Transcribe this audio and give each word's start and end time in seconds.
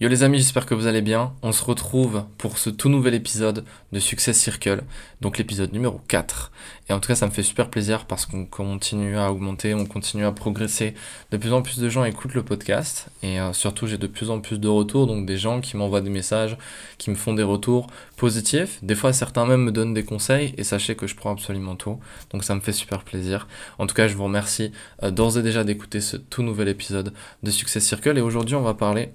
Yo 0.00 0.08
les 0.08 0.24
amis, 0.24 0.38
j'espère 0.38 0.66
que 0.66 0.74
vous 0.74 0.88
allez 0.88 1.02
bien. 1.02 1.34
On 1.42 1.52
se 1.52 1.62
retrouve 1.62 2.24
pour 2.36 2.58
ce 2.58 2.68
tout 2.68 2.88
nouvel 2.88 3.14
épisode 3.14 3.64
de 3.92 4.00
Success 4.00 4.36
Circle, 4.36 4.82
donc 5.20 5.38
l'épisode 5.38 5.72
numéro 5.72 6.00
4. 6.08 6.50
Et 6.88 6.92
en 6.92 6.98
tout 6.98 7.06
cas, 7.06 7.14
ça 7.14 7.26
me 7.26 7.30
fait 7.30 7.44
super 7.44 7.70
plaisir 7.70 8.06
parce 8.06 8.26
qu'on 8.26 8.44
continue 8.44 9.16
à 9.16 9.30
augmenter, 9.30 9.72
on 9.72 9.86
continue 9.86 10.24
à 10.24 10.32
progresser. 10.32 10.94
De 11.30 11.36
plus 11.36 11.52
en 11.52 11.62
plus 11.62 11.78
de 11.78 11.88
gens 11.88 12.04
écoutent 12.04 12.34
le 12.34 12.42
podcast 12.42 13.06
et 13.22 13.38
euh, 13.38 13.52
surtout, 13.52 13.86
j'ai 13.86 13.96
de 13.96 14.08
plus 14.08 14.30
en 14.30 14.40
plus 14.40 14.58
de 14.58 14.66
retours, 14.66 15.06
donc 15.06 15.26
des 15.26 15.36
gens 15.36 15.60
qui 15.60 15.76
m'envoient 15.76 16.00
des 16.00 16.10
messages, 16.10 16.58
qui 16.98 17.10
me 17.10 17.14
font 17.14 17.32
des 17.32 17.44
retours 17.44 17.86
positifs. 18.16 18.80
Des 18.82 18.96
fois, 18.96 19.12
certains 19.12 19.46
même 19.46 19.62
me 19.62 19.70
donnent 19.70 19.94
des 19.94 20.04
conseils 20.04 20.54
et 20.58 20.64
sachez 20.64 20.96
que 20.96 21.06
je 21.06 21.14
prends 21.14 21.30
absolument 21.30 21.76
tout. 21.76 22.00
Donc 22.30 22.42
ça 22.42 22.56
me 22.56 22.60
fait 22.60 22.72
super 22.72 23.04
plaisir. 23.04 23.46
En 23.78 23.86
tout 23.86 23.94
cas, 23.94 24.08
je 24.08 24.16
vous 24.16 24.24
remercie 24.24 24.72
euh, 25.04 25.12
d'ores 25.12 25.38
et 25.38 25.42
déjà 25.42 25.62
d'écouter 25.62 26.00
ce 26.00 26.16
tout 26.16 26.42
nouvel 26.42 26.66
épisode 26.66 27.12
de 27.44 27.50
Success 27.52 27.84
Circle 27.84 28.18
et 28.18 28.22
aujourd'hui, 28.22 28.56
on 28.56 28.62
va 28.62 28.74
parler 28.74 29.10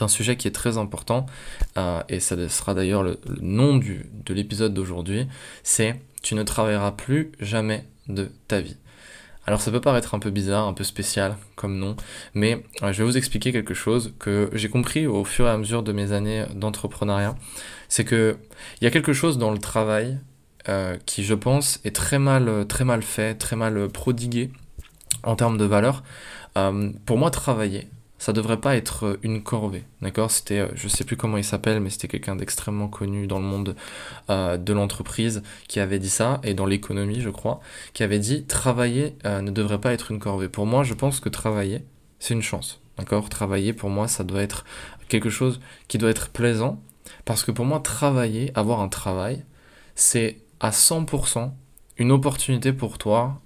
un 0.00 0.08
sujet 0.08 0.36
qui 0.36 0.48
est 0.48 0.52
très 0.52 0.78
important, 0.78 1.26
euh, 1.76 2.02
et 2.08 2.20
ça 2.20 2.48
sera 2.48 2.74
d'ailleurs 2.74 3.02
le, 3.02 3.18
nom 3.40 3.76
du, 3.76 4.06
de 4.12 4.34
l'épisode 4.34 4.74
d'aujourd'hui, 4.74 5.26
c'est 5.62 6.00
tu 6.22 6.34
ne 6.34 6.42
travailleras 6.42 6.92
plus 6.92 7.32
jamais 7.40 7.86
de 8.08 8.30
ta 8.48 8.60
vie. 8.60 8.76
Alors 9.46 9.60
ça 9.60 9.70
peut 9.70 9.80
paraître 9.80 10.14
un 10.14 10.18
peu 10.18 10.30
bizarre, 10.30 10.66
un 10.66 10.72
peu 10.72 10.84
spécial 10.84 11.36
comme 11.54 11.78
nom, 11.78 11.96
mais 12.32 12.64
euh, 12.82 12.92
je 12.92 12.98
vais 12.98 13.04
vous 13.04 13.18
expliquer 13.18 13.52
quelque 13.52 13.74
chose 13.74 14.14
que 14.18 14.48
j'ai 14.54 14.70
compris 14.70 15.06
au 15.06 15.22
fur 15.24 15.46
et 15.46 15.50
à 15.50 15.58
mesure 15.58 15.82
de 15.82 15.92
mes 15.92 16.12
années 16.12 16.46
d'entrepreneuriat. 16.54 17.34
C'est 17.88 18.04
que 18.04 18.38
il 18.80 18.84
y 18.84 18.86
a 18.86 18.90
quelque 18.90 19.12
chose 19.12 19.36
dans 19.36 19.50
le 19.50 19.58
travail 19.58 20.18
euh, 20.70 20.96
qui, 21.04 21.24
je 21.24 21.34
pense, 21.34 21.80
est 21.84 21.94
très 21.94 22.18
mal, 22.18 22.66
très 22.66 22.84
mal 22.84 23.02
fait, 23.02 23.34
très 23.34 23.54
mal 23.54 23.88
prodigué 23.90 24.50
en 25.22 25.36
termes 25.36 25.58
de 25.58 25.64
valeur. 25.64 26.02
pour 27.04 27.18
moi, 27.18 27.30
travailler, 27.30 27.88
ça 28.24 28.32
devrait 28.32 28.62
pas 28.62 28.74
être 28.74 29.04
euh, 29.04 29.20
une 29.22 29.42
corvée, 29.42 29.84
d'accord? 30.00 30.30
C'était, 30.30 30.60
euh, 30.60 30.68
je 30.74 30.88
sais 30.88 31.04
plus 31.04 31.14
comment 31.14 31.36
il 31.36 31.44
s'appelle, 31.44 31.80
mais 31.80 31.90
c'était 31.90 32.08
quelqu'un 32.08 32.36
d'extrêmement 32.36 32.88
connu 32.88 33.26
dans 33.26 33.38
le 33.38 33.44
monde 33.44 33.76
euh, 34.30 34.56
de 34.56 34.72
l'entreprise 34.72 35.42
qui 35.68 35.78
avait 35.78 35.98
dit 35.98 36.08
ça, 36.08 36.40
et 36.42 36.54
dans 36.54 36.64
l'économie, 36.64 37.20
je 37.20 37.28
crois, 37.28 37.60
qui 37.92 38.02
avait 38.02 38.18
dit 38.18 38.46
travailler 38.46 39.16
ne 39.26 39.50
devrait 39.50 39.78
pas 39.78 39.92
être 39.92 40.10
une 40.10 40.20
corvée. 40.20 40.48
Pour 40.48 40.64
moi, 40.64 40.84
je 40.84 40.94
pense 40.94 41.20
que 41.20 41.28
travailler, 41.28 41.84
c'est 42.18 42.32
une 42.32 42.40
chance, 42.40 42.80
d'accord? 42.96 43.28
Travailler, 43.28 43.74
pour 43.74 43.90
moi, 43.90 44.08
ça 44.08 44.24
doit 44.24 44.40
être 44.40 44.64
quelque 45.08 45.28
chose 45.28 45.60
qui 45.86 45.98
doit 45.98 46.08
être 46.08 46.30
plaisant, 46.30 46.80
parce 47.26 47.44
que 47.44 47.50
pour 47.50 47.66
moi, 47.66 47.80
travailler, 47.80 48.52
avoir 48.54 48.80
un 48.80 48.88
travail, 48.88 49.44
c'est 49.96 50.38
à 50.60 50.70
100% 50.70 51.50
une 51.98 52.10
opportunité 52.10 52.72
pour 52.72 52.96
toi 52.96 53.42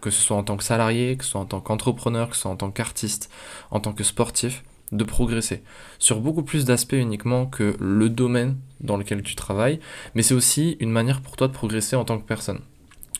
que 0.00 0.10
ce 0.10 0.20
soit 0.20 0.36
en 0.36 0.42
tant 0.42 0.56
que 0.56 0.64
salarié, 0.64 1.16
que 1.16 1.24
ce 1.24 1.32
soit 1.32 1.40
en 1.40 1.46
tant 1.46 1.60
qu'entrepreneur, 1.60 2.30
que 2.30 2.36
ce 2.36 2.42
soit 2.42 2.50
en 2.50 2.56
tant 2.56 2.70
qu'artiste, 2.70 3.30
en 3.70 3.80
tant 3.80 3.92
que 3.92 4.04
sportif, 4.04 4.64
de 4.92 5.04
progresser 5.04 5.62
sur 5.98 6.20
beaucoup 6.20 6.42
plus 6.42 6.64
d'aspects 6.64 6.94
uniquement 6.94 7.46
que 7.46 7.76
le 7.78 8.08
domaine 8.08 8.56
dans 8.80 8.96
lequel 8.96 9.22
tu 9.22 9.36
travailles, 9.36 9.80
mais 10.14 10.22
c'est 10.22 10.34
aussi 10.34 10.76
une 10.80 10.90
manière 10.90 11.20
pour 11.20 11.36
toi 11.36 11.48
de 11.48 11.52
progresser 11.52 11.96
en 11.96 12.04
tant 12.04 12.18
que 12.18 12.26
personne. 12.26 12.60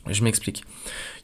Je 0.06 0.24
m'explique. 0.24 0.64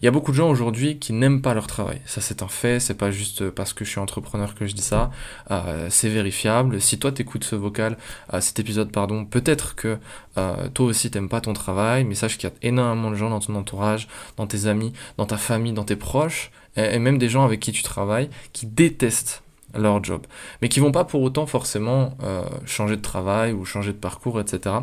Il 0.00 0.04
y 0.04 0.08
a 0.08 0.10
beaucoup 0.10 0.32
de 0.32 0.36
gens 0.36 0.50
aujourd'hui 0.50 0.98
qui 0.98 1.14
n'aiment 1.14 1.40
pas 1.40 1.54
leur 1.54 1.66
travail. 1.66 2.00
Ça, 2.04 2.20
c'est 2.20 2.42
un 2.42 2.48
fait. 2.48 2.78
C'est 2.78 2.94
pas 2.94 3.10
juste 3.10 3.48
parce 3.50 3.72
que 3.72 3.84
je 3.84 3.90
suis 3.90 4.00
entrepreneur 4.00 4.54
que 4.54 4.66
je 4.66 4.74
dis 4.74 4.82
ça. 4.82 5.10
Euh, 5.50 5.88
c'est 5.90 6.10
vérifiable. 6.10 6.80
Si 6.80 6.98
toi 6.98 7.10
t'écoutes 7.10 7.44
ce 7.44 7.56
vocal, 7.56 7.96
euh, 8.34 8.40
cet 8.40 8.58
épisode, 8.58 8.92
pardon, 8.92 9.24
peut-être 9.24 9.74
que 9.76 9.96
euh, 10.36 10.68
toi 10.68 10.86
aussi 10.86 11.10
t'aimes 11.10 11.30
pas 11.30 11.40
ton 11.40 11.54
travail. 11.54 12.04
Mais 12.04 12.14
sache 12.14 12.36
qu'il 12.36 12.50
y 12.50 12.52
a 12.52 12.56
énormément 12.68 13.10
de 13.10 13.16
gens 13.16 13.30
dans 13.30 13.40
ton 13.40 13.54
entourage, 13.54 14.08
dans 14.36 14.46
tes 14.46 14.66
amis, 14.66 14.92
dans 15.16 15.26
ta 15.26 15.38
famille, 15.38 15.72
dans 15.72 15.84
tes 15.84 15.96
proches, 15.96 16.50
et, 16.76 16.94
et 16.94 16.98
même 16.98 17.16
des 17.16 17.30
gens 17.30 17.44
avec 17.44 17.60
qui 17.60 17.72
tu 17.72 17.82
travailles, 17.82 18.28
qui 18.52 18.66
détestent 18.66 19.42
leur 19.74 20.04
job, 20.04 20.26
mais 20.60 20.68
qui 20.68 20.80
vont 20.80 20.92
pas 20.92 21.04
pour 21.04 21.20
autant 21.22 21.44
forcément 21.44 22.16
changer 22.64 22.96
de 22.96 23.02
travail 23.02 23.52
ou 23.52 23.66
changer 23.66 23.92
de 23.92 23.98
parcours, 23.98 24.40
etc. 24.40 24.76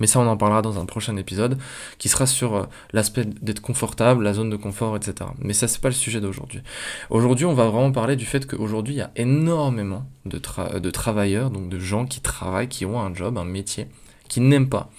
Mais 0.00 0.06
ça, 0.06 0.20
on 0.20 0.26
en 0.26 0.36
parlera 0.36 0.62
dans 0.62 0.78
un 0.78 0.86
prochain 0.86 1.16
épisode 1.16 1.58
qui 1.98 2.08
sera 2.08 2.26
sur 2.26 2.54
euh, 2.54 2.64
l'aspect 2.92 3.24
d'être 3.24 3.60
confortable, 3.60 4.24
la 4.24 4.34
zone 4.34 4.50
de 4.50 4.56
confort, 4.56 4.96
etc. 4.96 5.30
Mais 5.38 5.52
ça, 5.52 5.68
c'est 5.68 5.80
pas 5.80 5.88
le 5.88 5.94
sujet 5.94 6.20
d'aujourd'hui. 6.20 6.62
Aujourd'hui, 7.10 7.46
on 7.46 7.54
va 7.54 7.68
vraiment 7.68 7.92
parler 7.92 8.16
du 8.16 8.26
fait 8.26 8.46
qu'aujourd'hui, 8.46 8.94
il 8.94 8.98
y 8.98 9.02
a 9.02 9.12
énormément 9.16 10.06
de, 10.26 10.40
de 10.78 10.90
travailleurs, 10.90 11.50
donc 11.50 11.68
de 11.68 11.78
gens 11.78 12.06
qui 12.06 12.20
travaillent, 12.20 12.68
qui 12.68 12.84
ont 12.86 13.00
un 13.00 13.14
job, 13.14 13.38
un 13.38 13.44
métier, 13.44 13.88
qui 14.28 14.40
n'aiment 14.40 14.68
pas. 14.68 14.90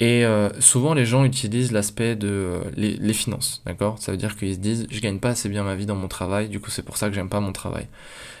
Et 0.00 0.24
euh, 0.24 0.48
souvent, 0.60 0.94
les 0.94 1.04
gens 1.04 1.24
utilisent 1.24 1.72
l'aspect 1.72 2.16
de 2.16 2.28
euh, 2.28 2.60
les, 2.74 3.12
finances, 3.12 3.62
d'accord? 3.66 3.98
Ça 3.98 4.12
veut 4.12 4.18
dire 4.18 4.36
qu'ils 4.36 4.54
se 4.54 4.58
disent, 4.58 4.86
je 4.90 5.00
gagne 5.00 5.18
pas 5.18 5.30
assez 5.30 5.50
bien 5.50 5.62
ma 5.62 5.74
vie 5.74 5.84
dans 5.84 5.94
mon 5.94 6.08
travail, 6.08 6.48
du 6.48 6.58
coup, 6.58 6.70
c'est 6.70 6.82
pour 6.82 6.96
ça 6.96 7.08
que 7.08 7.14
j'aime 7.14 7.28
pas 7.28 7.40
mon 7.40 7.52
travail. 7.52 7.86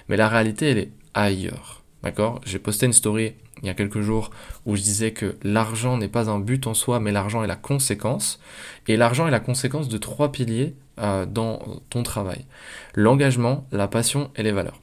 Mais 0.08 0.16
la 0.16 0.28
réalité, 0.28 0.70
elle 0.70 0.78
est 0.78 0.90
ailleurs, 1.12 1.79
d'accord? 2.02 2.40
J'ai 2.44 2.58
posté 2.58 2.86
une 2.86 2.92
story 2.92 3.34
il 3.62 3.66
y 3.66 3.70
a 3.70 3.74
quelques 3.74 4.00
jours 4.00 4.30
où 4.66 4.76
je 4.76 4.82
disais 4.82 5.12
que 5.12 5.36
l'argent 5.42 5.98
n'est 5.98 6.08
pas 6.08 6.30
un 6.30 6.38
but 6.38 6.66
en 6.66 6.74
soi, 6.74 6.98
mais 7.00 7.12
l'argent 7.12 7.44
est 7.44 7.46
la 7.46 7.56
conséquence. 7.56 8.40
Et 8.88 8.96
l'argent 8.96 9.26
est 9.26 9.30
la 9.30 9.40
conséquence 9.40 9.88
de 9.88 9.98
trois 9.98 10.32
piliers 10.32 10.74
euh, 10.98 11.26
dans 11.26 11.60
ton 11.90 12.02
travail. 12.02 12.46
L'engagement, 12.94 13.66
la 13.70 13.88
passion 13.88 14.30
et 14.36 14.42
les 14.42 14.52
valeurs. 14.52 14.80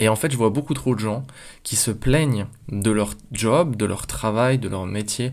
Et 0.00 0.08
en 0.08 0.16
fait, 0.16 0.32
je 0.32 0.36
vois 0.36 0.50
beaucoup 0.50 0.74
trop 0.74 0.94
de 0.94 1.00
gens 1.00 1.24
qui 1.62 1.76
se 1.76 1.90
plaignent 1.90 2.46
de 2.68 2.90
leur 2.90 3.14
job, 3.30 3.76
de 3.76 3.84
leur 3.84 4.06
travail, 4.06 4.58
de 4.58 4.68
leur 4.68 4.86
métier 4.86 5.32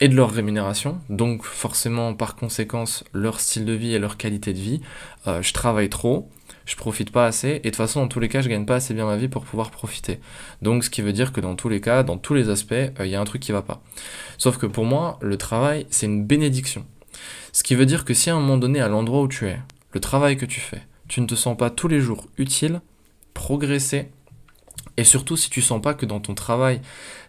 et 0.00 0.08
de 0.08 0.14
leur 0.14 0.30
rémunération, 0.30 1.00
donc 1.08 1.42
forcément 1.44 2.14
par 2.14 2.36
conséquence 2.36 3.04
leur 3.12 3.40
style 3.40 3.64
de 3.64 3.72
vie 3.72 3.94
et 3.94 3.98
leur 3.98 4.16
qualité 4.16 4.52
de 4.52 4.58
vie. 4.58 4.80
Euh, 5.26 5.42
je 5.42 5.52
travaille 5.52 5.88
trop, 5.88 6.30
je 6.66 6.76
profite 6.76 7.10
pas 7.10 7.26
assez, 7.26 7.48
et 7.48 7.58
de 7.58 7.62
toute 7.62 7.76
façon, 7.76 8.00
dans 8.00 8.08
tous 8.08 8.20
les 8.20 8.28
cas, 8.28 8.42
je 8.42 8.48
gagne 8.48 8.66
pas 8.66 8.76
assez 8.76 8.92
bien 8.92 9.06
ma 9.06 9.16
vie 9.16 9.28
pour 9.28 9.44
pouvoir 9.44 9.70
profiter. 9.70 10.20
Donc, 10.62 10.84
ce 10.84 10.90
qui 10.90 11.00
veut 11.00 11.12
dire 11.12 11.32
que 11.32 11.40
dans 11.40 11.54
tous 11.54 11.68
les 11.68 11.80
cas, 11.80 12.02
dans 12.02 12.18
tous 12.18 12.34
les 12.34 12.50
aspects, 12.50 12.72
euh, 12.72 12.90
il 13.00 13.08
y 13.08 13.14
a 13.14 13.20
un 13.20 13.24
truc 13.24 13.40
qui 13.40 13.52
va 13.52 13.62
pas. 13.62 13.82
Sauf 14.36 14.58
que 14.58 14.66
pour 14.66 14.84
moi, 14.84 15.18
le 15.22 15.36
travail, 15.36 15.86
c'est 15.90 16.06
une 16.06 16.24
bénédiction. 16.24 16.84
Ce 17.52 17.62
qui 17.62 17.74
veut 17.74 17.86
dire 17.86 18.04
que 18.04 18.12
si 18.12 18.28
à 18.28 18.34
un 18.34 18.40
moment 18.40 18.58
donné, 18.58 18.80
à 18.80 18.88
l'endroit 18.88 19.22
où 19.22 19.28
tu 19.28 19.46
es, 19.46 19.58
le 19.92 20.00
travail 20.00 20.36
que 20.36 20.44
tu 20.44 20.60
fais, 20.60 20.82
tu 21.08 21.20
ne 21.20 21.26
te 21.26 21.36
sens 21.36 21.56
pas 21.56 21.70
tous 21.70 21.88
les 21.88 22.00
jours 22.00 22.26
utile, 22.36 22.80
progresser, 23.32 24.10
et 24.96 25.04
surtout 25.04 25.36
si 25.36 25.50
tu 25.50 25.62
sens 25.62 25.80
pas 25.80 25.94
que 25.94 26.04
dans 26.04 26.20
ton 26.20 26.34
travail, 26.34 26.80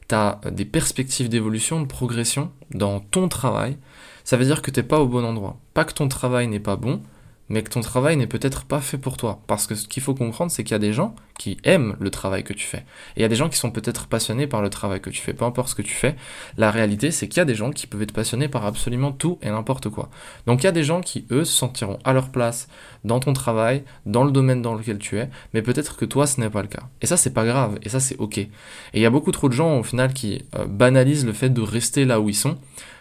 tu 0.10 0.16
as 0.16 0.40
des 0.52 0.66
perspectives 0.66 1.30
d'évolution, 1.30 1.82
de 1.82 1.86
progression 1.86 2.52
dans 2.72 3.00
ton 3.00 3.30
travail, 3.30 3.78
ça 4.24 4.36
veut 4.36 4.46
dire 4.46 4.62
que 4.62 4.72
tu 4.72 4.80
n'es 4.80 4.86
pas 4.86 5.00
au 5.00 5.08
bon 5.08 5.24
endroit. 5.24 5.58
Pas 5.74 5.86
que 5.86 5.94
ton 5.94 6.08
travail 6.08 6.48
n'est 6.48 6.60
pas 6.60 6.76
bon, 6.76 7.02
mais 7.50 7.64
que 7.64 7.70
ton 7.70 7.82
travail 7.82 8.18
n'est 8.18 8.28
peut-être 8.28 8.66
pas 8.66 8.82
fait 8.82 8.98
pour 8.98 9.18
toi. 9.18 9.42
Parce 9.48 9.68
que 9.68 9.76
ce 9.76 9.88
qu'il 9.88 10.04
faut 10.04 10.14
comprendre, 10.14 10.52
c'est 10.52 10.64
qu'il 10.64 10.74
y 10.74 10.76
a 10.76 10.80
des 10.80 10.94
gens 10.94 11.16
qui 11.38 11.58
aiment 11.64 11.96
le 12.00 12.10
travail 12.10 12.44
que 12.44 12.54
tu 12.54 12.66
fais. 12.66 12.80
Et 13.16 13.18
il 13.18 13.22
y 13.22 13.26
a 13.26 13.28
des 13.28 13.36
gens 13.36 13.50
qui 13.50 13.58
sont 13.58 13.72
peut-être 13.72 14.08
passionnés 14.08 14.48
par 14.48 14.62
le 14.62 14.70
travail 14.70 15.00
que 15.00 15.10
tu 15.10 15.22
fais, 15.22 15.34
peu 15.34 15.46
importe 15.46 15.70
ce 15.70 15.76
que 15.76 15.82
tu 15.82 15.94
fais. 15.94 16.16
La 16.58 16.72
réalité, 16.72 17.12
c'est 17.12 17.28
qu'il 17.28 17.38
y 17.38 17.42
a 17.42 17.46
des 17.46 17.56
gens 17.56 17.72
qui 17.72 17.88
peuvent 17.88 18.02
être 18.02 18.14
passionnés 18.14 18.48
par 18.48 18.66
absolument 18.66 19.12
tout 19.12 19.38
et 19.42 19.50
n'importe 19.50 19.90
quoi. 19.90 20.10
Donc 20.46 20.64
il 20.64 20.66
y 20.66 20.70
a 20.70 20.72
des 20.72 20.84
gens 20.84 21.02
qui, 21.02 21.26
eux, 21.32 21.46
se 21.46 21.54
sentiront 21.54 22.00
à 22.04 22.14
leur 22.14 22.30
place 22.30 22.68
dans 23.04 23.20
ton 23.20 23.34
travail, 23.34 23.84
dans 24.06 24.24
le 24.24 24.32
domaine 24.32 24.62
dans 24.62 24.76
lequel 24.76 24.98
tu 24.98 25.18
es, 25.18 25.30
mais 25.54 25.62
peut-être 25.62 25.96
que 25.96 26.06
toi, 26.06 26.28
ce 26.28 26.42
n'est 26.42 26.50
pas 26.50 26.62
le 26.62 26.68
cas. 26.68 26.84
Et 27.02 27.06
ça, 27.06 27.18
c'est 27.18 27.34
pas 27.34 27.46
grave, 27.46 27.78
et 27.84 27.90
ça, 27.90 28.00
c'est 28.00 28.18
ok. 28.18 28.38
Et 28.38 28.50
il 28.94 29.02
y 29.02 29.06
a 29.06 29.10
beaucoup 29.10 29.32
trop 29.32 29.48
de 29.48 29.54
gens, 29.54 29.80
au 29.80 29.84
final, 29.84 30.14
qui 30.14 30.44
euh, 30.56 30.66
banalisent 30.66 31.26
le 31.26 31.34
fait 31.34 31.50
de 31.50 31.62
rester 31.62 32.06
là 32.06 32.20
où 32.20 32.30
ils 32.30 32.36
sont 32.36 32.58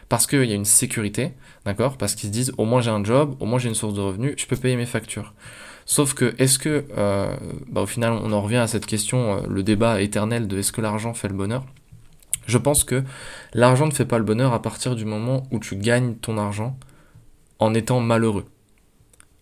parce 0.08 0.26
qu'il 0.26 0.44
y 0.44 0.52
a 0.52 0.54
une 0.54 0.64
sécurité, 0.64 1.32
d'accord 1.64 1.96
Parce 1.96 2.14
qu'ils 2.14 2.28
se 2.28 2.32
disent 2.32 2.52
au 2.58 2.64
moins 2.64 2.80
j'ai 2.80 2.90
un 2.90 3.02
job, 3.02 3.36
au 3.40 3.46
moins 3.46 3.58
j'ai 3.58 3.68
une 3.68 3.74
source 3.74 3.94
de 3.94 4.00
revenus, 4.00 4.34
je 4.36 4.46
peux 4.46 4.56
payer 4.56 4.76
mes 4.76 4.86
factures. 4.86 5.34
Sauf 5.84 6.14
que 6.14 6.34
est-ce 6.38 6.58
que, 6.58 6.84
euh, 6.96 7.36
bah, 7.68 7.82
au 7.82 7.86
final, 7.86 8.12
on 8.12 8.32
en 8.32 8.42
revient 8.42 8.56
à 8.56 8.66
cette 8.66 8.86
question, 8.86 9.36
euh, 9.36 9.40
le 9.48 9.62
débat 9.62 10.00
éternel 10.00 10.48
de 10.48 10.58
est-ce 10.58 10.72
que 10.72 10.80
l'argent 10.80 11.14
fait 11.14 11.28
le 11.28 11.34
bonheur? 11.34 11.64
Je 12.46 12.58
pense 12.58 12.84
que 12.84 13.04
l'argent 13.54 13.86
ne 13.86 13.92
fait 13.92 14.04
pas 14.04 14.18
le 14.18 14.24
bonheur 14.24 14.52
à 14.52 14.62
partir 14.62 14.94
du 14.94 15.04
moment 15.04 15.44
où 15.50 15.58
tu 15.58 15.76
gagnes 15.76 16.14
ton 16.14 16.38
argent 16.38 16.78
en 17.58 17.74
étant 17.74 18.00
malheureux. 18.00 18.46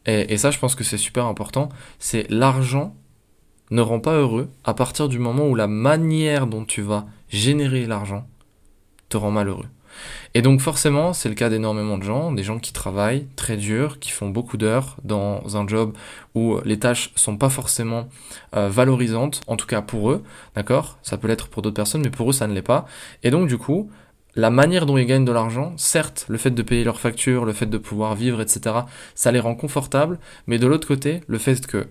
Et, 0.07 0.33
et 0.33 0.37
ça, 0.39 0.51
je 0.51 0.59
pense 0.59 0.75
que 0.75 0.85
c'est 0.85 0.99
super 0.99 1.27
important. 1.27 1.69
C'est 1.99 2.27
l'argent 2.31 2.95
ne 3.71 3.81
rend 3.81 4.01
pas 4.01 4.15
heureux 4.15 4.51
à 4.65 4.75
partir 4.75 5.09
du 5.09 5.19
moment 5.19 5.47
où 5.49 5.55
la 5.55 5.67
manière 5.67 6.47
dont 6.47 6.65
tu 6.65 6.83
vas 6.83 7.07
générer 7.29 7.87
l'argent 7.87 8.27
te 9.09 9.17
rend 9.17 9.31
malheureux. 9.31 9.67
Et 10.35 10.43
donc 10.43 10.61
forcément, 10.61 11.13
c'est 11.13 11.29
le 11.29 11.35
cas 11.35 11.49
d'énormément 11.49 11.99
de 11.99 12.03
gens, 12.03 12.33
des 12.33 12.43
gens 12.43 12.59
qui 12.59 12.73
travaillent 12.73 13.27
très 13.37 13.57
dur, 13.57 13.99
qui 13.99 14.11
font 14.11 14.29
beaucoup 14.29 14.57
d'heures 14.57 14.97
dans 15.05 15.57
un 15.57 15.67
job 15.67 15.97
où 16.35 16.59
les 16.65 16.79
tâches 16.79 17.13
sont 17.15 17.37
pas 17.37 17.51
forcément 17.51 18.09
euh, 18.57 18.69
valorisantes, 18.69 19.43
en 19.47 19.57
tout 19.57 19.67
cas 19.67 19.83
pour 19.83 20.11
eux, 20.11 20.23
d'accord? 20.55 20.99
Ça 21.03 21.17
peut 21.19 21.29
l'être 21.29 21.49
pour 21.49 21.63
d'autres 21.63 21.77
personnes, 21.77 22.03
mais 22.03 22.11
pour 22.11 22.31
eux 22.31 22.33
ça 22.33 22.47
ne 22.47 22.55
l'est 22.55 22.63
pas. 22.63 22.87
Et 23.23 23.31
donc 23.31 23.49
du 23.49 23.59
coup, 23.59 23.91
la 24.37 24.51
manière 24.51 24.87
dont 24.87 24.97
ils 24.97 25.07
gagnent 25.07 25.25
de 25.25 25.33
l'argent, 25.33 25.75
certes, 25.77 26.27
le 26.29 26.39
fait 26.39 26.51
de 26.51 26.63
payer 26.63 26.83
leurs 26.83 26.99
factures, 26.99 27.45
le 27.45 27.53
fait 27.53 27.67
de 27.67 27.79
pouvoir 27.79 28.17
vivre, 28.17 28.41
etc., 28.41 28.77
ça 29.15 29.31
les 29.31 29.41
rend 29.41 29.55
confortables, 29.55 30.19
mais 30.47 30.59
de 30.59 30.67
l'autre 30.67 30.89
côté, 30.89 31.21
le 31.29 31.39
fait 31.39 31.67
que 31.67 31.87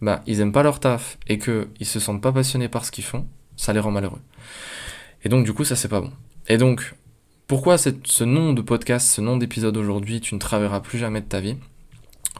bah, 0.00 0.22
ils 0.26 0.40
aiment 0.40 0.52
pas 0.52 0.62
leur 0.62 0.78
taf 0.78 1.18
et 1.26 1.38
qu'ils 1.38 1.86
se 1.86 1.98
sentent 1.98 2.22
pas 2.22 2.32
passionnés 2.32 2.68
par 2.68 2.84
ce 2.84 2.92
qu'ils 2.92 3.04
font, 3.04 3.26
ça 3.56 3.72
les 3.72 3.80
rend 3.80 3.90
malheureux. 3.90 4.20
Et 5.24 5.28
donc 5.28 5.44
du 5.44 5.52
coup, 5.52 5.64
ça 5.64 5.74
c'est 5.74 5.88
pas 5.88 6.00
bon. 6.00 6.12
Et 6.48 6.56
donc, 6.56 6.94
pourquoi 7.48 7.78
ce 7.78 8.24
nom 8.24 8.52
de 8.52 8.60
podcast, 8.60 9.08
ce 9.08 9.22
nom 9.22 9.38
d'épisode 9.38 9.78
aujourd'hui, 9.78 10.20
tu 10.20 10.34
ne 10.34 10.38
travailleras 10.38 10.80
plus 10.80 10.98
jamais 10.98 11.22
de 11.22 11.26
ta 11.26 11.40
vie? 11.40 11.56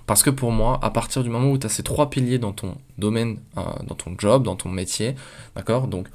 Parce 0.05 0.23
que 0.23 0.29
pour 0.29 0.53
moi, 0.53 0.79
à 0.83 0.91
partir 0.91 1.23
du 1.23 1.31
moment 1.31 1.51
où 1.51 1.57
tu 1.57 1.67
as 1.67 1.71
ces 1.71 1.83
trois 1.83 2.11
piliers 2.11 2.39
dans 2.39 2.53
ton 2.53 2.77
domaine, 2.99 3.39
euh, 3.57 3.63
dans 3.87 3.95
ton 3.95 4.15
job, 4.19 4.43
dans 4.43 4.55
ton 4.55 4.69
métier, 4.69 5.15
d'accord? 5.57 5.87
Donc 5.87 6.09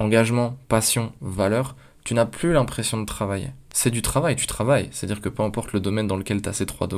engagement, 0.00 0.56
passion, 0.66 1.12
valeur, 1.20 1.76
tu 2.02 2.12
n'as 2.14 2.26
plus 2.26 2.52
l'impression 2.52 3.00
de 3.00 3.06
travailler. 3.06 3.50
C'est 3.72 3.92
du 3.92 4.02
travail, 4.02 4.34
tu 4.34 4.48
travailles. 4.48 4.88
C'est-à-dire 4.90 5.20
que 5.20 5.28
peu 5.28 5.44
importe 5.44 5.72
le 5.72 5.78
domaine 5.78 6.08
dans 6.08 6.16
lequel 6.16 6.42
tu 6.42 6.48
as 6.48 6.52
ces 6.52 6.66
trois, 6.66 6.88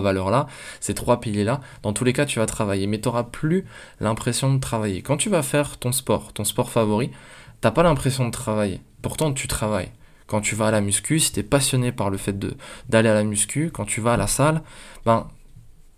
valeurs-là, 0.00 0.48
ces 0.80 0.94
trois 0.94 1.20
piliers-là, 1.20 1.60
dans 1.84 1.92
tous 1.92 2.02
les 2.02 2.12
cas, 2.12 2.26
tu 2.26 2.40
vas 2.40 2.46
travailler. 2.46 2.88
Mais 2.88 3.00
tu 3.00 3.06
n'auras 3.06 3.22
plus 3.22 3.66
l'impression 4.00 4.52
de 4.52 4.58
travailler. 4.58 5.02
Quand 5.02 5.16
tu 5.16 5.30
vas 5.30 5.44
faire 5.44 5.78
ton 5.78 5.92
sport, 5.92 6.32
ton 6.32 6.42
sport 6.42 6.70
favori, 6.70 7.12
t'as 7.60 7.70
pas 7.70 7.84
l'impression 7.84 8.26
de 8.26 8.32
travailler. 8.32 8.80
Pourtant, 9.00 9.32
tu 9.32 9.46
travailles. 9.46 9.92
Quand 10.28 10.40
tu 10.40 10.54
vas 10.54 10.68
à 10.68 10.70
la 10.70 10.80
muscu, 10.80 11.18
si 11.18 11.32
tu 11.32 11.40
es 11.40 11.42
passionné 11.42 11.90
par 11.90 12.10
le 12.10 12.18
fait 12.18 12.38
d'aller 12.88 13.08
à 13.08 13.14
la 13.14 13.24
muscu, 13.24 13.70
quand 13.72 13.86
tu 13.86 14.00
vas 14.00 14.12
à 14.12 14.16
la 14.16 14.28
salle, 14.28 14.62
ben, 15.04 15.26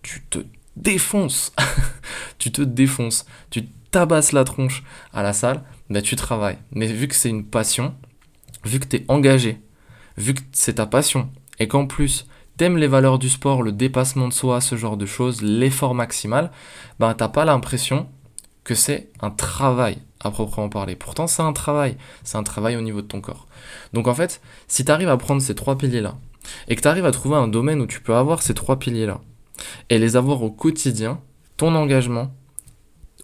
tu 0.02 0.22
te 0.22 0.38
défonces. 0.76 1.52
tu 2.38 2.50
te 2.52 2.62
défonces. 2.62 3.26
Tu 3.50 3.66
tabasses 3.90 4.32
la 4.32 4.44
tronche 4.44 4.84
à 5.12 5.22
la 5.22 5.32
salle, 5.32 5.62
ben, 5.90 6.00
tu 6.00 6.16
travailles. 6.16 6.58
Mais 6.70 6.86
vu 6.86 7.08
que 7.08 7.14
c'est 7.14 7.28
une 7.28 7.44
passion, 7.44 7.94
vu 8.64 8.78
que 8.78 8.86
tu 8.86 8.96
es 8.96 9.04
engagé, 9.08 9.60
vu 10.16 10.34
que 10.34 10.40
c'est 10.52 10.74
ta 10.74 10.86
passion, 10.86 11.28
et 11.58 11.66
qu'en 11.66 11.86
plus, 11.86 12.26
t'aimes 12.56 12.78
les 12.78 12.86
valeurs 12.86 13.18
du 13.18 13.28
sport, 13.28 13.62
le 13.62 13.72
dépassement 13.72 14.28
de 14.28 14.32
soi, 14.32 14.60
ce 14.60 14.76
genre 14.76 14.96
de 14.96 15.06
choses, 15.06 15.42
l'effort 15.42 15.94
maximal, 15.94 16.52
ben 16.98 17.14
t'as 17.14 17.28
pas 17.28 17.44
l'impression 17.44 18.08
que 18.64 18.74
c'est 18.74 19.10
un 19.20 19.30
travail 19.30 19.98
à 20.20 20.30
proprement 20.30 20.68
parler. 20.68 20.96
Pourtant, 20.96 21.26
c'est 21.26 21.42
un 21.42 21.52
travail, 21.52 21.96
c'est 22.24 22.36
un 22.36 22.42
travail 22.42 22.76
au 22.76 22.82
niveau 22.82 23.02
de 23.02 23.06
ton 23.06 23.20
corps. 23.20 23.46
Donc 23.92 24.06
en 24.06 24.14
fait, 24.14 24.40
si 24.68 24.84
tu 24.84 24.92
arrives 24.92 25.08
à 25.08 25.16
prendre 25.16 25.42
ces 25.42 25.54
trois 25.54 25.78
piliers-là, 25.78 26.16
et 26.68 26.76
que 26.76 26.80
tu 26.80 26.88
arrives 26.88 27.06
à 27.06 27.10
trouver 27.10 27.36
un 27.36 27.48
domaine 27.48 27.80
où 27.80 27.86
tu 27.86 28.00
peux 28.00 28.14
avoir 28.14 28.42
ces 28.42 28.54
trois 28.54 28.78
piliers-là, 28.78 29.20
et 29.88 29.98
les 29.98 30.16
avoir 30.16 30.42
au 30.42 30.50
quotidien, 30.50 31.20
ton 31.56 31.74
engagement, 31.74 32.34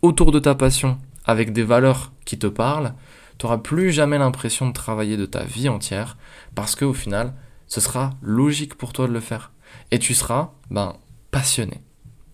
autour 0.03 0.33
de 0.33 0.38
ta 0.38 0.55
passion, 0.55 0.99
avec 1.25 1.53
des 1.53 1.62
valeurs 1.62 2.12
qui 2.25 2.38
te 2.38 2.47
parlent, 2.47 2.94
tu 3.38 3.47
n'auras 3.47 3.59
plus 3.59 3.93
jamais 3.93 4.19
l'impression 4.19 4.67
de 4.67 4.73
travailler 4.73 5.17
de 5.17 5.27
ta 5.27 5.44
vie 5.44 5.69
entière, 5.69 6.17
parce 6.55 6.75
qu'au 6.77 6.94
final, 6.94 7.35
ce 7.67 7.81
sera 7.81 8.11
logique 8.23 8.77
pour 8.77 8.93
toi 8.93 9.09
de 9.09 9.12
le 9.12 9.21
faire. 9.21 9.53
Et 9.91 9.99
tu 9.99 10.15
seras 10.15 10.53
ben, 10.71 10.97
passionné 11.31 11.81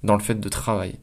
dans 0.02 0.16
le 0.16 0.22
fait 0.22 0.38
de 0.38 0.48
travailler. 0.48 0.98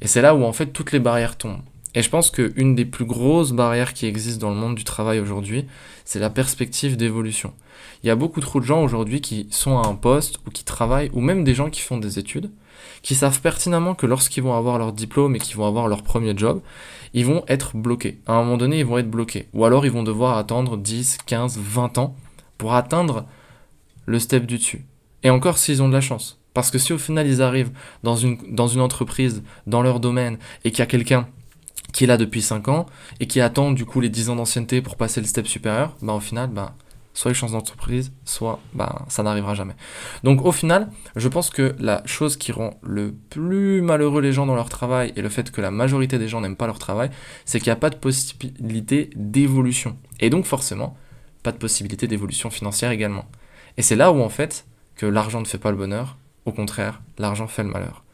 Et 0.00 0.06
c'est 0.06 0.22
là 0.22 0.34
où 0.34 0.44
en 0.44 0.52
fait 0.52 0.66
toutes 0.66 0.92
les 0.92 0.98
barrières 0.98 1.36
tombent. 1.36 1.62
Et 1.94 2.02
je 2.02 2.10
pense 2.10 2.30
qu'une 2.30 2.74
des 2.74 2.84
plus 2.84 3.06
grosses 3.06 3.52
barrières 3.52 3.94
qui 3.94 4.06
existent 4.06 4.46
dans 4.46 4.54
le 4.54 4.60
monde 4.60 4.74
du 4.74 4.84
travail 4.84 5.18
aujourd'hui, 5.20 5.66
c'est 6.04 6.20
la 6.20 6.30
perspective 6.30 6.96
d'évolution. 6.96 7.54
Il 8.02 8.06
y 8.06 8.10
a 8.10 8.16
beaucoup 8.16 8.40
trop 8.40 8.60
de 8.60 8.64
gens 8.64 8.82
aujourd'hui 8.82 9.20
qui 9.20 9.48
sont 9.50 9.78
à 9.78 9.88
un 9.88 9.94
poste 9.94 10.38
ou 10.46 10.50
qui 10.50 10.64
travaillent, 10.64 11.10
ou 11.12 11.20
même 11.20 11.44
des 11.44 11.54
gens 11.54 11.70
qui 11.70 11.80
font 11.80 11.96
des 11.96 12.18
études, 12.18 12.50
qui 13.02 13.14
savent 13.14 13.40
pertinemment 13.40 13.94
que 13.94 14.06
lorsqu'ils 14.06 14.42
vont 14.42 14.54
avoir 14.54 14.78
leur 14.78 14.92
diplôme 14.92 15.34
et 15.34 15.38
qu'ils 15.38 15.56
vont 15.56 15.66
avoir 15.66 15.88
leur 15.88 16.02
premier 16.02 16.36
job, 16.36 16.60
ils 17.14 17.26
vont 17.26 17.42
être 17.48 17.76
bloqués. 17.76 18.20
À 18.26 18.34
un 18.34 18.44
moment 18.44 18.58
donné, 18.58 18.78
ils 18.78 18.86
vont 18.86 18.98
être 18.98 19.10
bloqués. 19.10 19.48
Ou 19.52 19.64
alors 19.64 19.84
ils 19.86 19.92
vont 19.92 20.02
devoir 20.02 20.36
attendre 20.36 20.76
10, 20.76 21.18
15, 21.26 21.58
20 21.58 21.98
ans 21.98 22.14
pour 22.58 22.74
atteindre 22.74 23.26
le 24.06 24.18
step 24.18 24.46
du 24.46 24.58
dessus. 24.58 24.84
Et 25.22 25.30
encore 25.30 25.58
s'ils 25.58 25.82
ont 25.82 25.88
de 25.88 25.94
la 25.94 26.00
chance. 26.00 26.37
Parce 26.58 26.72
que 26.72 26.78
si 26.78 26.92
au 26.92 26.98
final 26.98 27.28
ils 27.28 27.40
arrivent 27.40 27.70
dans 28.02 28.16
une, 28.16 28.80
entreprise, 28.80 29.44
dans 29.68 29.80
leur 29.80 30.00
domaine, 30.00 30.38
et 30.64 30.72
qu'il 30.72 30.80
y 30.80 30.82
a 30.82 30.86
quelqu'un 30.86 31.28
qui 31.92 32.02
est 32.02 32.08
là 32.08 32.16
depuis 32.16 32.42
5 32.42 32.66
ans, 32.66 32.86
et 33.20 33.28
qui 33.28 33.40
attend 33.40 33.70
du 33.70 33.84
coup 33.84 34.00
les 34.00 34.08
10 34.08 34.30
ans 34.30 34.34
d'ancienneté 34.34 34.82
pour 34.82 34.96
passer 34.96 35.20
le 35.20 35.28
step 35.28 35.46
supérieur, 35.46 35.94
bah 36.02 36.14
au 36.14 36.18
final, 36.18 36.50
bah, 36.50 36.74
soit 37.14 37.30
ils 37.30 37.34
changent 37.34 37.52
d'entreprise, 37.52 38.10
soit 38.24 38.58
bah, 38.74 39.06
ça 39.06 39.22
n'arrivera 39.22 39.54
jamais. 39.54 39.74
Donc 40.24 40.44
au 40.44 40.50
final, 40.50 40.88
je 41.14 41.28
pense 41.28 41.50
que 41.50 41.76
la 41.78 42.02
chose 42.06 42.36
qui 42.36 42.50
rend 42.50 42.74
le 42.82 43.14
plus 43.30 43.80
malheureux 43.80 44.20
les 44.20 44.32
gens 44.32 44.44
dans 44.44 44.56
leur 44.56 44.68
travail 44.68 45.12
et 45.14 45.22
le 45.22 45.28
fait 45.28 45.52
que 45.52 45.60
la 45.60 45.70
majorité 45.70 46.18
des 46.18 46.26
gens 46.26 46.40
n'aiment 46.40 46.56
pas 46.56 46.66
leur 46.66 46.80
travail, 46.80 47.10
c'est 47.44 47.60
qu'il 47.60 47.68
n'y 47.68 47.74
a 47.74 47.76
pas 47.76 47.90
de 47.90 47.98
possibilité 47.98 49.10
d'évolution. 49.14 49.96
Et 50.18 50.28
donc 50.28 50.44
forcément, 50.44 50.96
pas 51.44 51.52
de 51.52 51.58
possibilité 51.58 52.08
d'évolution 52.08 52.50
financière 52.50 52.90
également. 52.90 53.26
Et 53.76 53.82
c'est 53.82 53.94
là 53.94 54.10
où 54.10 54.20
en 54.20 54.28
fait 54.28 54.66
que 54.96 55.06
l'argent 55.06 55.40
ne 55.40 55.46
fait 55.46 55.58
pas 55.58 55.70
le 55.70 55.76
bonheur, 55.76 56.16
au 56.48 56.52
contraire, 56.52 57.00
l'argent 57.18 57.46
fait 57.46 57.62
le 57.62 57.70
malheur. 57.70 58.04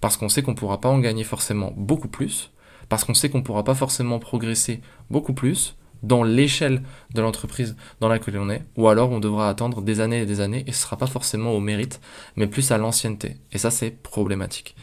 Parce 0.00 0.16
qu'on 0.16 0.28
sait 0.28 0.42
qu'on 0.42 0.52
ne 0.52 0.56
pourra 0.56 0.80
pas 0.80 0.88
en 0.88 0.98
gagner 0.98 1.24
forcément 1.24 1.72
beaucoup 1.76 2.08
plus, 2.08 2.50
parce 2.88 3.04
qu'on 3.04 3.14
sait 3.14 3.30
qu'on 3.30 3.38
ne 3.38 3.44
pourra 3.44 3.64
pas 3.64 3.74
forcément 3.74 4.18
progresser 4.18 4.80
beaucoup 5.10 5.34
plus, 5.34 5.76
dans 6.02 6.24
l'échelle 6.24 6.82
de 7.14 7.22
l'entreprise 7.22 7.76
dans 8.00 8.08
laquelle 8.08 8.38
on 8.38 8.50
est, 8.50 8.64
ou 8.76 8.88
alors 8.88 9.10
on 9.10 9.20
devra 9.20 9.48
attendre 9.48 9.82
des 9.82 10.00
années 10.00 10.22
et 10.22 10.26
des 10.26 10.40
années, 10.40 10.64
et 10.66 10.72
ce 10.72 10.82
sera 10.82 10.96
pas 10.96 11.06
forcément 11.06 11.52
au 11.52 11.60
mérite, 11.60 12.00
mais 12.36 12.46
plus 12.46 12.72
à 12.72 12.78
l'ancienneté. 12.78 13.36
Et 13.52 13.58
ça, 13.58 13.70
c'est 13.70 13.90
problématique. 13.90 14.74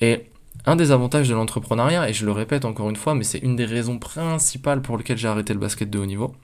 Et 0.00 0.26
un 0.64 0.76
des 0.76 0.92
avantages 0.92 1.28
de 1.28 1.34
l'entrepreneuriat, 1.34 2.08
et 2.08 2.12
je 2.12 2.24
le 2.24 2.32
répète 2.32 2.64
encore 2.64 2.88
une 2.88 2.96
fois, 2.96 3.14
mais 3.14 3.24
c'est 3.24 3.38
une 3.38 3.56
des 3.56 3.64
raisons 3.64 3.98
principales 3.98 4.82
pour 4.82 4.96
lesquelles 4.96 5.18
j'ai 5.18 5.28
arrêté 5.28 5.52
le 5.52 5.58
basket 5.58 5.90
de 5.90 5.98
haut 5.98 6.06
niveau, 6.06 6.34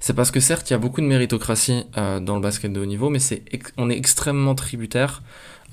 c'est 0.00 0.14
parce 0.14 0.30
que 0.30 0.40
certes, 0.40 0.70
il 0.70 0.72
y 0.72 0.76
a 0.76 0.78
beaucoup 0.78 1.00
de 1.00 1.06
méritocratie 1.06 1.84
euh, 1.96 2.20
dans 2.20 2.36
le 2.36 2.40
basket 2.40 2.72
de 2.72 2.80
haut 2.80 2.86
niveau, 2.86 3.10
mais 3.10 3.18
on 3.76 3.90
est 3.90 3.96
extrêmement 3.96 4.54
tributaire 4.54 5.22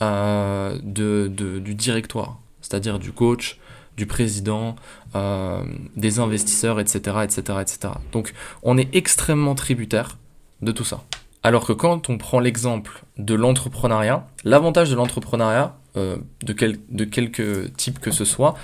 euh, 0.01 0.77
du 0.83 1.75
directoire, 1.75 2.39
c'est-à-dire 2.61 2.99
du 2.99 3.11
coach, 3.11 3.59
du 3.97 4.05
président, 4.05 4.75
euh, 5.15 5.63
des 5.95 6.19
investisseurs, 6.19 6.79
etc., 6.79 7.17
etc., 7.23 7.59
etc. 7.61 7.93
Donc 8.11 8.33
on 8.63 8.77
est 8.77 8.93
extrêmement 8.93 9.55
tributaire 9.55 10.17
de 10.61 10.71
tout 10.71 10.83
ça. 10.83 11.03
Alors 11.45 11.63
que 11.63 11.73
quand 11.73 12.09
on 12.09 12.17
prend 12.17 12.39
l'exemple 12.39 13.03
de 13.19 13.35
l'entrepreneuriat, 13.35 14.25
l'avantage 14.45 14.89
de 14.89 14.95
l'entrepreneuriat, 14.95 15.77
euh, 15.95 16.17
de, 16.41 16.53
quel, 16.53 16.79
de 16.89 17.05
quelque 17.05 17.67
type 17.67 17.99
que 17.99 18.09
ce 18.09 18.25
soit, 18.25 18.55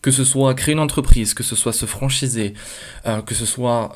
que 0.00 0.10
ce 0.10 0.24
soit 0.24 0.54
créer 0.54 0.72
une 0.72 0.80
entreprise, 0.80 1.34
que 1.34 1.42
ce 1.42 1.54
soit 1.54 1.74
se 1.74 1.84
franchiser, 1.84 2.54
euh, 3.04 3.20
que 3.20 3.34
ce 3.34 3.44
soit 3.44 3.92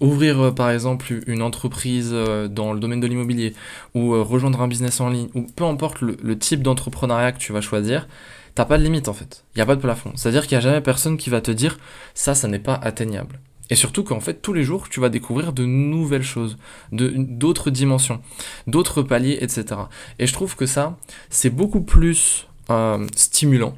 ouvrir 0.00 0.52
par 0.56 0.72
exemple 0.72 1.20
une 1.28 1.40
entreprise 1.40 2.10
dans 2.50 2.72
le 2.72 2.80
domaine 2.80 2.98
de 2.98 3.06
l'immobilier, 3.06 3.54
ou 3.94 4.24
rejoindre 4.24 4.60
un 4.60 4.66
business 4.66 5.00
en 5.00 5.10
ligne, 5.10 5.28
ou 5.36 5.42
peu 5.42 5.62
importe 5.62 6.00
le 6.00 6.36
type 6.36 6.64
d'entrepreneuriat 6.64 7.30
que 7.30 7.38
tu 7.38 7.52
vas 7.52 7.60
choisir, 7.60 8.08
t'as 8.56 8.64
pas 8.64 8.76
de 8.76 8.82
limite 8.82 9.06
en 9.06 9.14
fait. 9.14 9.44
Il 9.54 9.58
n'y 9.58 9.62
a 9.62 9.66
pas 9.66 9.76
de 9.76 9.80
plafond. 9.80 10.10
C'est-à-dire 10.16 10.48
qu'il 10.48 10.58
n'y 10.58 10.64
a 10.64 10.68
jamais 10.68 10.80
personne 10.80 11.16
qui 11.16 11.30
va 11.30 11.40
te 11.40 11.52
dire 11.52 11.78
ça, 12.14 12.34
ça 12.34 12.48
n'est 12.48 12.58
pas 12.58 12.74
atteignable. 12.74 13.38
Et 13.70 13.74
surtout 13.74 14.02
qu'en 14.02 14.20
fait, 14.20 14.40
tous 14.40 14.52
les 14.52 14.64
jours, 14.64 14.88
tu 14.88 15.00
vas 15.00 15.08
découvrir 15.08 15.52
de 15.52 15.64
nouvelles 15.64 16.22
choses, 16.22 16.56
d'autres 16.92 17.70
dimensions, 17.70 18.20
d'autres 18.66 19.02
paliers, 19.02 19.38
etc. 19.40 19.80
Et 20.18 20.26
je 20.26 20.32
trouve 20.32 20.56
que 20.56 20.66
ça, 20.66 20.98
c'est 21.28 21.50
beaucoup 21.50 21.82
plus 21.82 22.48
euh, 22.70 23.06
stimulant. 23.14 23.76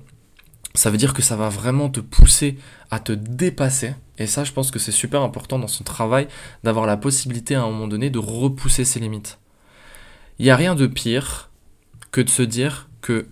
Ça 0.74 0.90
veut 0.90 0.96
dire 0.96 1.14
que 1.14 1.22
ça 1.22 1.34
va 1.34 1.48
vraiment 1.48 1.88
te 1.88 1.98
pousser 1.98 2.56
à 2.90 3.00
te 3.00 3.12
dépasser. 3.12 3.94
Et 4.18 4.26
ça, 4.26 4.44
je 4.44 4.52
pense 4.52 4.70
que 4.70 4.78
c'est 4.78 4.92
super 4.92 5.22
important 5.22 5.58
dans 5.58 5.66
son 5.66 5.82
travail 5.82 6.28
d'avoir 6.62 6.86
la 6.86 6.96
possibilité 6.96 7.56
à 7.56 7.62
un 7.62 7.70
moment 7.70 7.88
donné 7.88 8.10
de 8.10 8.18
repousser 8.18 8.84
ses 8.84 9.00
limites. 9.00 9.38
Il 10.38 10.44
n'y 10.44 10.50
a 10.50 10.56
rien 10.56 10.74
de 10.76 10.86
pire 10.86 11.50
que 12.12 12.20
de 12.20 12.28
se 12.28 12.42
dire 12.42 12.88
que 13.00 13.26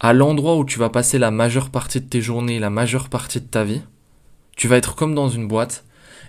à 0.00 0.12
l'endroit 0.12 0.56
où 0.56 0.64
tu 0.64 0.78
vas 0.78 0.90
passer 0.90 1.18
la 1.18 1.30
majeure 1.30 1.70
partie 1.70 2.00
de 2.00 2.06
tes 2.06 2.22
journées, 2.22 2.58
la 2.58 2.70
majeure 2.70 3.08
partie 3.08 3.40
de 3.40 3.46
ta 3.46 3.64
vie, 3.64 3.82
tu 4.58 4.68
vas 4.68 4.76
être 4.76 4.94
comme 4.94 5.14
dans 5.14 5.30
une 5.30 5.48
boîte 5.48 5.84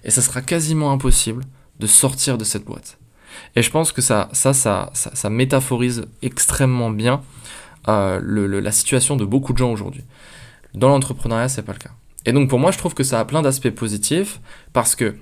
et 0.06 0.12
ça 0.12 0.22
sera 0.22 0.42
quasiment 0.42 0.92
impossible 0.94 1.44
de 1.80 1.88
sortir 1.88 2.38
de 2.38 2.46
cette 2.46 2.64
boîte. 2.64 2.98
Et 3.56 3.62
je 3.62 3.72
pense 3.72 3.92
que 3.92 4.02
ça, 4.02 4.30
ça, 4.32 4.54
ça, 4.54 4.92
ça, 4.94 5.30
métaphorise 5.30 6.06
extrêmement 6.22 6.92
bien 6.92 7.22
euh, 7.88 8.62
la 8.62 8.72
situation 8.72 9.16
de 9.18 9.26
beaucoup 9.26 9.52
de 9.52 9.58
gens 9.58 9.72
aujourd'hui. 9.72 10.04
Dans 10.76 10.90
l'entrepreneuriat, 10.90 11.50
c'est 11.50 11.64
pas 11.64 11.74
le 11.74 11.80
cas. 11.80 11.92
Et 12.26 12.32
donc 12.32 12.50
pour 12.50 12.60
moi, 12.60 12.72
je 12.72 12.78
trouve 12.78 12.94
que 12.94 13.04
ça 13.04 13.20
a 13.20 13.26
plein 13.26 13.42
d'aspects 13.42 13.72
positifs 13.72 14.40
parce 14.74 14.96
que 14.96 15.16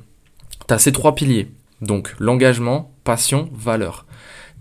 tu 0.68 0.74
as 0.74 0.78
ces 0.78 0.92
trois 0.92 1.16
piliers. 1.16 1.50
Donc 1.82 2.14
l'engagement, 2.20 2.92
passion, 3.04 3.50
valeur. 3.54 4.06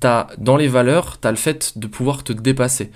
As, 0.05 0.29
dans 0.39 0.57
les 0.57 0.69
valeurs, 0.69 1.19
tu 1.21 1.27
as 1.27 1.33
le 1.33 1.37
fait 1.37 1.77
de 1.77 1.87
pouvoir 1.89 2.23
te 2.23 2.33
dépasser 2.33 2.93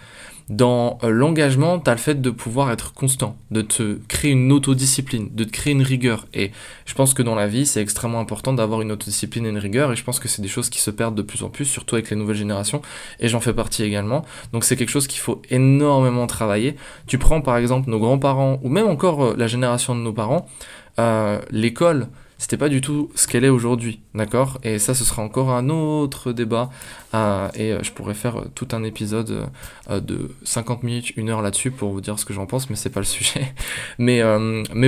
Dans 0.51 0.99
euh, 1.05 1.11
l'engagement, 1.11 1.79
tu 1.79 1.89
as 1.89 1.95
le 1.95 2.01
fait 2.01 2.21
de 2.21 2.29
pouvoir 2.29 2.73
être 2.73 2.93
constant, 2.93 3.37
de 3.53 3.63
te 3.63 4.01
créer 4.09 4.33
une 4.33 4.51
autodiscipline, 4.51 5.29
de 5.33 5.45
te 5.45 5.53
créer 5.53 5.73
une 5.73 5.83
rigueur. 5.83 6.27
Et 6.35 6.51
je 6.87 6.95
pense 6.95 7.15
que 7.15 7.23
dans 7.23 7.37
la 7.37 7.47
vie, 7.47 7.65
c'est 7.67 7.81
extrêmement 7.81 8.19
important 8.19 8.53
d'avoir 8.53 8.83
une 8.83 8.91
autodiscipline 8.91 9.47
et 9.47 9.51
une 9.51 9.59
rigueur. 9.59 9.93
Et 9.93 9.97
je 9.97 10.03
pense 10.03 10.19
que 10.19 10.27
c'est 10.27 10.43
des 10.43 10.49
choses 10.49 10.69
qui 10.69 10.81
se 10.81 10.91
perdent 10.91 11.15
de 11.15 11.23
plus 11.23 11.45
en 11.45 11.51
plus, 11.51 11.67
surtout 11.67 11.95
avec 11.95 12.11
les 12.11 12.17
nouvelles 12.17 12.35
générations. 12.35 12.83
Et 13.21 13.29
j'en 13.29 13.39
fais 13.39 13.55
partie 13.55 13.85
également. 13.85 14.25
Donc 14.53 14.65
c'est 14.65 14.75
quelque 14.75 14.91
chose 14.91 15.07
qu'il 15.07 15.21
faut 15.21 15.41
énormément 15.51 16.27
travailler. 16.27 16.75
Tu 17.07 17.17
prends 17.17 17.41
par 17.41 17.57
exemple 17.57 17.89
nos 17.89 18.01
grands-parents, 18.01 18.59
ou 18.65 18.71
même 18.71 18.89
encore 18.89 19.23
euh, 19.23 19.35
la 19.39 19.47
génération 19.47 19.95
de 19.95 20.01
nos 20.01 20.13
parents, 20.13 20.49
euh, 20.99 21.41
l'école 21.53 22.09
c'était 22.41 22.57
pas 22.57 22.71
du 22.71 22.81
tout 22.81 23.11
ce 23.15 23.29
qu'elle 23.29 23.45
est 23.45 23.51
aujourd'hui, 23.51 24.01
d'accord? 24.15 24.59
Et 24.65 24.79
ça, 24.79 24.95
ce 24.95 25.05
sera 25.05 25.21
encore 25.21 25.51
un 25.51 25.69
autre 25.69 26.33
débat, 26.33 26.71
euh, 27.13 27.51
et 27.55 27.73
euh, 27.73 27.83
je 27.83 27.93
pourrais 27.93 28.15
faire 28.15 28.39
euh, 28.39 28.51
tout 28.55 28.69
un 28.73 28.83
épisode 28.83 29.51
de 29.91 30.31
50 30.45 30.83
minutes, 30.83 31.13
une 31.19 31.29
heure 31.29 31.43
là-dessus 31.43 31.71
pour 31.71 31.93
vous 31.93 32.01
dire 32.01 32.19
ce 32.19 32.25
que 32.25 32.33
j'en 32.33 32.47
pense, 32.47 32.71
mais 32.71 32.77
c'est 32.77 32.89
pas 32.89 33.01
le 33.01 33.05
sujet. 33.19 33.53
mais, 33.99 34.23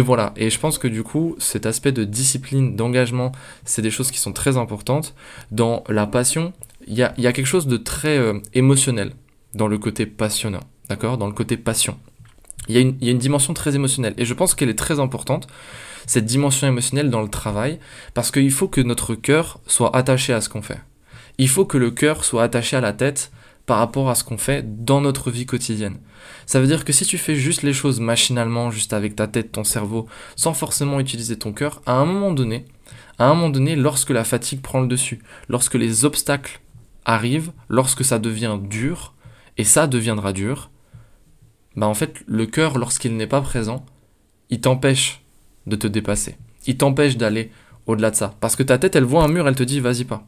voilà, 0.00 0.32
et 0.36 0.48
je 0.48 0.58
pense 0.58 0.78
que 0.78 0.88
du 0.88 1.02
coup, 1.02 1.36
cet 1.38 1.66
aspect 1.66 1.92
de 1.92 2.04
discipline, 2.04 2.74
d'engagement, 2.74 3.32
c'est 3.66 3.82
des 3.82 3.90
choses 3.90 4.10
qui 4.10 4.18
sont 4.18 4.32
très 4.32 4.56
importantes. 4.56 5.14
Dans 5.50 5.84
la 5.90 6.06
passion, 6.06 6.54
il 6.86 6.94
y 6.94 7.02
a, 7.02 7.12
y 7.18 7.26
a, 7.26 7.34
quelque 7.34 7.44
chose 7.44 7.66
de 7.66 7.76
très 7.76 8.18
émotionnel 8.54 9.12
dans 9.52 9.68
le 9.68 9.76
côté 9.76 10.06
passionnant, 10.06 10.62
d'accord? 10.88 11.18
Dans 11.18 11.26
le 11.26 11.34
côté 11.34 11.58
passion. 11.58 11.98
Il 12.68 12.76
y, 12.76 13.04
y, 13.04 13.08
a 13.08 13.12
une 13.12 13.18
dimension 13.18 13.54
très 13.54 13.74
émotionnelle, 13.74 14.14
et 14.18 14.24
je 14.24 14.34
pense 14.34 14.54
qu'elle 14.54 14.68
est 14.68 14.78
très 14.78 15.00
importante 15.00 15.48
cette 16.06 16.24
dimension 16.24 16.66
émotionnelle 16.66 17.10
dans 17.10 17.22
le 17.22 17.28
travail, 17.28 17.78
parce 18.14 18.30
qu'il 18.30 18.50
faut 18.50 18.68
que 18.68 18.80
notre 18.80 19.14
cœur 19.14 19.60
soit 19.66 19.94
attaché 19.96 20.32
à 20.32 20.40
ce 20.40 20.48
qu'on 20.48 20.62
fait. 20.62 20.80
Il 21.38 21.48
faut 21.48 21.64
que 21.64 21.78
le 21.78 21.90
cœur 21.90 22.24
soit 22.24 22.42
attaché 22.42 22.76
à 22.76 22.80
la 22.80 22.92
tête 22.92 23.32
par 23.66 23.78
rapport 23.78 24.10
à 24.10 24.14
ce 24.14 24.24
qu'on 24.24 24.38
fait 24.38 24.84
dans 24.84 25.00
notre 25.00 25.30
vie 25.30 25.46
quotidienne. 25.46 25.98
Ça 26.46 26.60
veut 26.60 26.66
dire 26.66 26.84
que 26.84 26.92
si 26.92 27.04
tu 27.04 27.18
fais 27.18 27.36
juste 27.36 27.62
les 27.62 27.72
choses 27.72 28.00
machinalement, 28.00 28.70
juste 28.70 28.92
avec 28.92 29.16
ta 29.16 29.26
tête, 29.28 29.52
ton 29.52 29.64
cerveau, 29.64 30.06
sans 30.36 30.54
forcément 30.54 31.00
utiliser 31.00 31.36
ton 31.36 31.52
cœur, 31.52 31.80
à 31.86 31.92
un 31.92 32.04
moment 32.04 32.32
donné, 32.32 32.66
à 33.18 33.26
un 33.26 33.34
moment 33.34 33.50
donné, 33.50 33.76
lorsque 33.76 34.10
la 34.10 34.24
fatigue 34.24 34.60
prend 34.60 34.80
le 34.80 34.88
dessus, 34.88 35.20
lorsque 35.48 35.74
les 35.74 36.04
obstacles 36.04 36.60
arrivent, 37.04 37.52
lorsque 37.68 38.04
ça 38.04 38.18
devient 38.18 38.58
dur, 38.60 39.14
et 39.58 39.64
ça 39.64 39.86
deviendra 39.86 40.32
dur, 40.32 40.70
bah 41.76 41.86
en 41.86 41.94
fait, 41.94 42.22
le 42.26 42.46
cœur, 42.46 42.78
lorsqu'il 42.78 43.16
n'est 43.16 43.26
pas 43.26 43.40
présent, 43.40 43.84
il 44.50 44.60
t'empêche 44.60 45.22
de 45.66 45.76
te 45.76 45.86
dépasser. 45.86 46.36
Il 46.66 46.76
t'empêche 46.76 47.16
d'aller 47.16 47.50
au-delà 47.86 48.10
de 48.10 48.16
ça. 48.16 48.34
Parce 48.40 48.56
que 48.56 48.62
ta 48.62 48.78
tête, 48.78 48.96
elle 48.96 49.04
voit 49.04 49.24
un 49.24 49.28
mur, 49.28 49.48
elle 49.48 49.54
te 49.54 49.62
dit 49.62 49.80
vas-y 49.80 50.04
pas. 50.04 50.26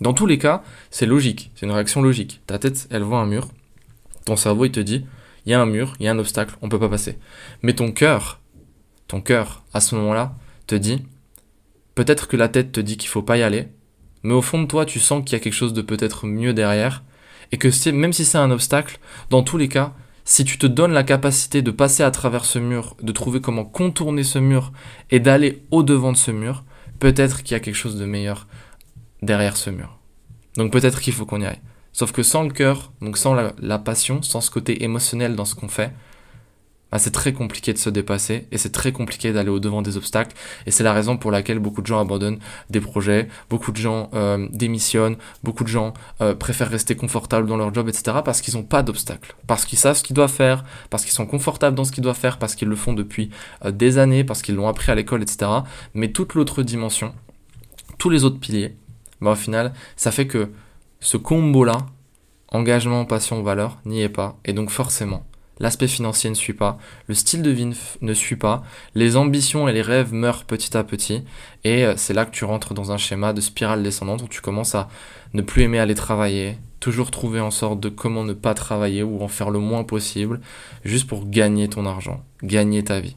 Dans 0.00 0.14
tous 0.14 0.26
les 0.26 0.38
cas, 0.38 0.62
c'est 0.90 1.06
logique, 1.06 1.52
c'est 1.54 1.66
une 1.66 1.72
réaction 1.72 2.02
logique. 2.02 2.40
Ta 2.46 2.58
tête, 2.58 2.88
elle 2.90 3.02
voit 3.02 3.20
un 3.20 3.26
mur, 3.26 3.48
ton 4.24 4.36
cerveau, 4.36 4.64
il 4.64 4.72
te 4.72 4.80
dit 4.80 5.04
il 5.44 5.50
y 5.50 5.54
a 5.54 5.60
un 5.60 5.66
mur, 5.66 5.94
il 5.98 6.06
y 6.06 6.08
a 6.08 6.12
un 6.12 6.18
obstacle, 6.18 6.56
on 6.62 6.68
peut 6.68 6.78
pas 6.78 6.88
passer. 6.88 7.18
Mais 7.62 7.74
ton 7.74 7.92
cœur, 7.92 8.40
ton 9.08 9.20
cœur, 9.20 9.62
à 9.72 9.80
ce 9.80 9.94
moment-là, 9.96 10.34
te 10.66 10.74
dit 10.74 11.02
peut-être 11.94 12.28
que 12.28 12.36
la 12.36 12.48
tête 12.48 12.72
te 12.72 12.80
dit 12.80 12.96
qu'il 12.96 13.08
faut 13.08 13.22
pas 13.22 13.36
y 13.36 13.42
aller, 13.42 13.68
mais 14.22 14.34
au 14.34 14.42
fond 14.42 14.62
de 14.62 14.66
toi, 14.66 14.86
tu 14.86 15.00
sens 15.00 15.24
qu'il 15.24 15.34
y 15.34 15.40
a 15.40 15.40
quelque 15.40 15.52
chose 15.52 15.72
de 15.72 15.82
peut-être 15.82 16.26
mieux 16.26 16.54
derrière, 16.54 17.02
et 17.50 17.58
que 17.58 17.90
même 17.90 18.12
si 18.12 18.24
c'est 18.24 18.38
un 18.38 18.50
obstacle, 18.50 18.98
dans 19.30 19.42
tous 19.42 19.58
les 19.58 19.68
cas, 19.68 19.94
si 20.24 20.44
tu 20.44 20.58
te 20.58 20.66
donnes 20.66 20.92
la 20.92 21.02
capacité 21.02 21.62
de 21.62 21.70
passer 21.70 22.02
à 22.02 22.10
travers 22.10 22.44
ce 22.44 22.58
mur, 22.58 22.96
de 23.02 23.12
trouver 23.12 23.40
comment 23.40 23.64
contourner 23.64 24.22
ce 24.22 24.38
mur 24.38 24.72
et 25.10 25.20
d'aller 25.20 25.64
au-devant 25.70 26.12
de 26.12 26.16
ce 26.16 26.30
mur, 26.30 26.64
peut-être 26.98 27.42
qu'il 27.42 27.52
y 27.52 27.56
a 27.56 27.60
quelque 27.60 27.74
chose 27.74 27.96
de 27.96 28.04
meilleur 28.04 28.46
derrière 29.22 29.56
ce 29.56 29.70
mur. 29.70 29.98
Donc 30.56 30.72
peut-être 30.72 31.00
qu'il 31.00 31.12
faut 31.12 31.26
qu'on 31.26 31.40
y 31.40 31.46
aille. 31.46 31.60
Sauf 31.92 32.12
que 32.12 32.22
sans 32.22 32.42
le 32.42 32.50
cœur, 32.50 32.92
donc 33.00 33.18
sans 33.18 33.34
la, 33.34 33.52
la 33.58 33.78
passion, 33.78 34.22
sans 34.22 34.40
ce 34.40 34.50
côté 34.50 34.84
émotionnel 34.84 35.36
dans 35.36 35.44
ce 35.44 35.54
qu'on 35.54 35.68
fait, 35.68 35.92
bah, 36.92 36.98
c'est 36.98 37.10
très 37.10 37.32
compliqué 37.32 37.72
de 37.72 37.78
se 37.78 37.88
dépasser 37.88 38.46
et 38.52 38.58
c'est 38.58 38.70
très 38.70 38.92
compliqué 38.92 39.32
d'aller 39.32 39.48
au-devant 39.48 39.80
des 39.80 39.96
obstacles. 39.96 40.36
Et 40.66 40.70
c'est 40.70 40.84
la 40.84 40.92
raison 40.92 41.16
pour 41.16 41.30
laquelle 41.30 41.58
beaucoup 41.58 41.80
de 41.80 41.86
gens 41.86 41.98
abandonnent 41.98 42.38
des 42.68 42.80
projets, 42.80 43.28
beaucoup 43.48 43.72
de 43.72 43.78
gens 43.78 44.10
euh, 44.12 44.46
démissionnent, 44.52 45.16
beaucoup 45.42 45.64
de 45.64 45.68
gens 45.68 45.94
euh, 46.20 46.34
préfèrent 46.34 46.68
rester 46.68 46.94
confortables 46.94 47.48
dans 47.48 47.56
leur 47.56 47.72
job, 47.72 47.88
etc. 47.88 48.18
parce 48.22 48.42
qu'ils 48.42 48.54
n'ont 48.54 48.62
pas 48.62 48.82
d'obstacles, 48.82 49.34
parce 49.46 49.64
qu'ils 49.64 49.78
savent 49.78 49.96
ce 49.96 50.02
qu'ils 50.02 50.14
doivent 50.14 50.32
faire, 50.32 50.64
parce 50.90 51.04
qu'ils 51.04 51.14
sont 51.14 51.26
confortables 51.26 51.74
dans 51.74 51.84
ce 51.84 51.92
qu'ils 51.92 52.04
doivent 52.04 52.18
faire, 52.18 52.38
parce 52.38 52.54
qu'ils 52.54 52.68
le 52.68 52.76
font 52.76 52.92
depuis 52.92 53.30
euh, 53.64 53.70
des 53.70 53.96
années, 53.96 54.22
parce 54.22 54.42
qu'ils 54.42 54.54
l'ont 54.54 54.68
appris 54.68 54.92
à 54.92 54.94
l'école, 54.94 55.22
etc. 55.22 55.50
Mais 55.94 56.12
toute 56.12 56.34
l'autre 56.34 56.62
dimension, 56.62 57.14
tous 57.96 58.10
les 58.10 58.24
autres 58.24 58.38
piliers, 58.38 58.76
bah, 59.22 59.30
au 59.30 59.36
final, 59.36 59.72
ça 59.96 60.10
fait 60.10 60.26
que 60.26 60.50
ce 61.00 61.16
combo-là, 61.16 61.78
engagement, 62.48 63.06
passion, 63.06 63.42
valeur, 63.42 63.78
n'y 63.86 64.02
est 64.02 64.10
pas. 64.10 64.38
Et 64.44 64.52
donc 64.52 64.68
forcément, 64.68 65.24
l'aspect 65.62 65.86
financier 65.86 66.28
ne 66.28 66.34
suit 66.34 66.52
pas, 66.52 66.76
le 67.06 67.14
style 67.14 67.40
de 67.40 67.50
vie 67.50 67.70
ne 68.00 68.14
suit 68.14 68.36
pas, 68.36 68.64
les 68.94 69.16
ambitions 69.16 69.68
et 69.68 69.72
les 69.72 69.80
rêves 69.80 70.12
meurent 70.12 70.44
petit 70.44 70.76
à 70.76 70.82
petit, 70.82 71.22
et 71.64 71.86
euh, 71.86 71.94
c'est 71.96 72.12
là 72.12 72.26
que 72.26 72.32
tu 72.32 72.44
rentres 72.44 72.74
dans 72.74 72.90
un 72.90 72.98
schéma 72.98 73.32
de 73.32 73.40
spirale 73.40 73.82
descendante 73.82 74.22
où 74.22 74.28
tu 74.28 74.40
commences 74.40 74.74
à 74.74 74.88
ne 75.34 75.40
plus 75.40 75.62
aimer 75.62 75.78
aller 75.78 75.94
travailler, 75.94 76.58
toujours 76.80 77.12
trouver 77.12 77.40
en 77.40 77.52
sorte 77.52 77.78
de 77.78 77.88
comment 77.88 78.24
ne 78.24 78.32
pas 78.32 78.54
travailler 78.54 79.04
ou 79.04 79.22
en 79.22 79.28
faire 79.28 79.50
le 79.50 79.60
moins 79.60 79.84
possible, 79.84 80.40
juste 80.84 81.06
pour 81.06 81.30
gagner 81.30 81.68
ton 81.68 81.86
argent, 81.86 82.24
gagner 82.42 82.82
ta 82.82 82.98
vie. 82.98 83.16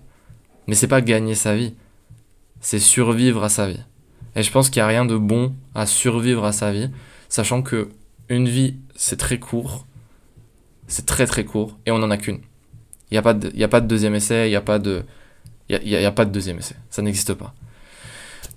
Mais 0.68 0.76
c'est 0.76 0.88
pas 0.88 1.02
gagner 1.02 1.34
sa 1.34 1.56
vie, 1.56 1.74
c'est 2.62 2.80
survivre 2.80 3.44
à 3.44 3.50
sa 3.50 3.68
vie. 3.68 3.84
Et 4.36 4.44
je 4.44 4.52
pense 4.52 4.70
qu'il 4.70 4.82
n'y 4.82 4.86
a 4.86 4.88
rien 4.88 5.06
de 5.06 5.18
bon 5.18 5.56
à 5.74 5.88
survivre 5.88 6.46
à 6.46 6.52
sa 6.52 6.72
vie, 6.72 6.92
sachant 7.28 7.64
que 7.64 7.90
une 8.30 8.48
vie 8.48 8.76
c'est 8.96 9.18
très 9.18 9.40
court, 9.40 9.88
c'est 10.88 11.06
très 11.06 11.26
très 11.26 11.46
court 11.46 11.78
et 11.86 11.92
on 11.92 12.00
n'en 12.00 12.12
a 12.12 12.18
qu'une. 12.18 12.40
Il 13.12 13.14
n'y 13.14 13.18
a, 13.18 13.22
pas 13.22 13.34
de, 13.34 13.64
a 13.64 13.68
pas 13.68 13.82
de 13.82 13.88
deuxième 13.88 14.16
essai, 14.16 14.48
il 14.48 14.50
n'y 14.50 14.56
a, 14.56 14.62
pas 14.62 14.80
de, 14.80 15.04
y 15.70 15.96
a, 15.96 16.08
a 16.08 16.12
pas 16.12 16.26
de 16.26 16.32
deuxième 16.32 16.58
essai. 16.58 16.76
Ça 16.90 17.02
n'existe 17.02 17.34
pas. 17.34 17.54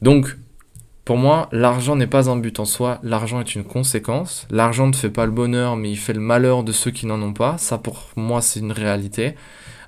Donc, 0.02 0.36
pour 1.04 1.16
moi, 1.16 1.48
l'argent 1.52 1.96
n'est 1.96 2.06
pas 2.06 2.30
un 2.30 2.36
but 2.36 2.60
en 2.60 2.64
soi, 2.64 2.98
l'argent 3.02 3.40
est 3.40 3.54
une 3.54 3.64
conséquence. 3.64 4.46
L'argent 4.50 4.86
ne 4.86 4.94
fait 4.94 5.10
pas 5.10 5.26
le 5.26 5.32
bonheur, 5.32 5.76
mais 5.76 5.90
il 5.90 5.96
fait 5.96 6.12
le 6.12 6.20
malheur 6.20 6.64
de 6.64 6.72
ceux 6.72 6.90
qui 6.90 7.06
n'en 7.06 7.20
ont 7.22 7.32
pas. 7.32 7.56
Ça, 7.58 7.78
pour 7.78 8.10
moi, 8.16 8.42
c'est 8.42 8.60
une 8.60 8.72
réalité. 8.72 9.34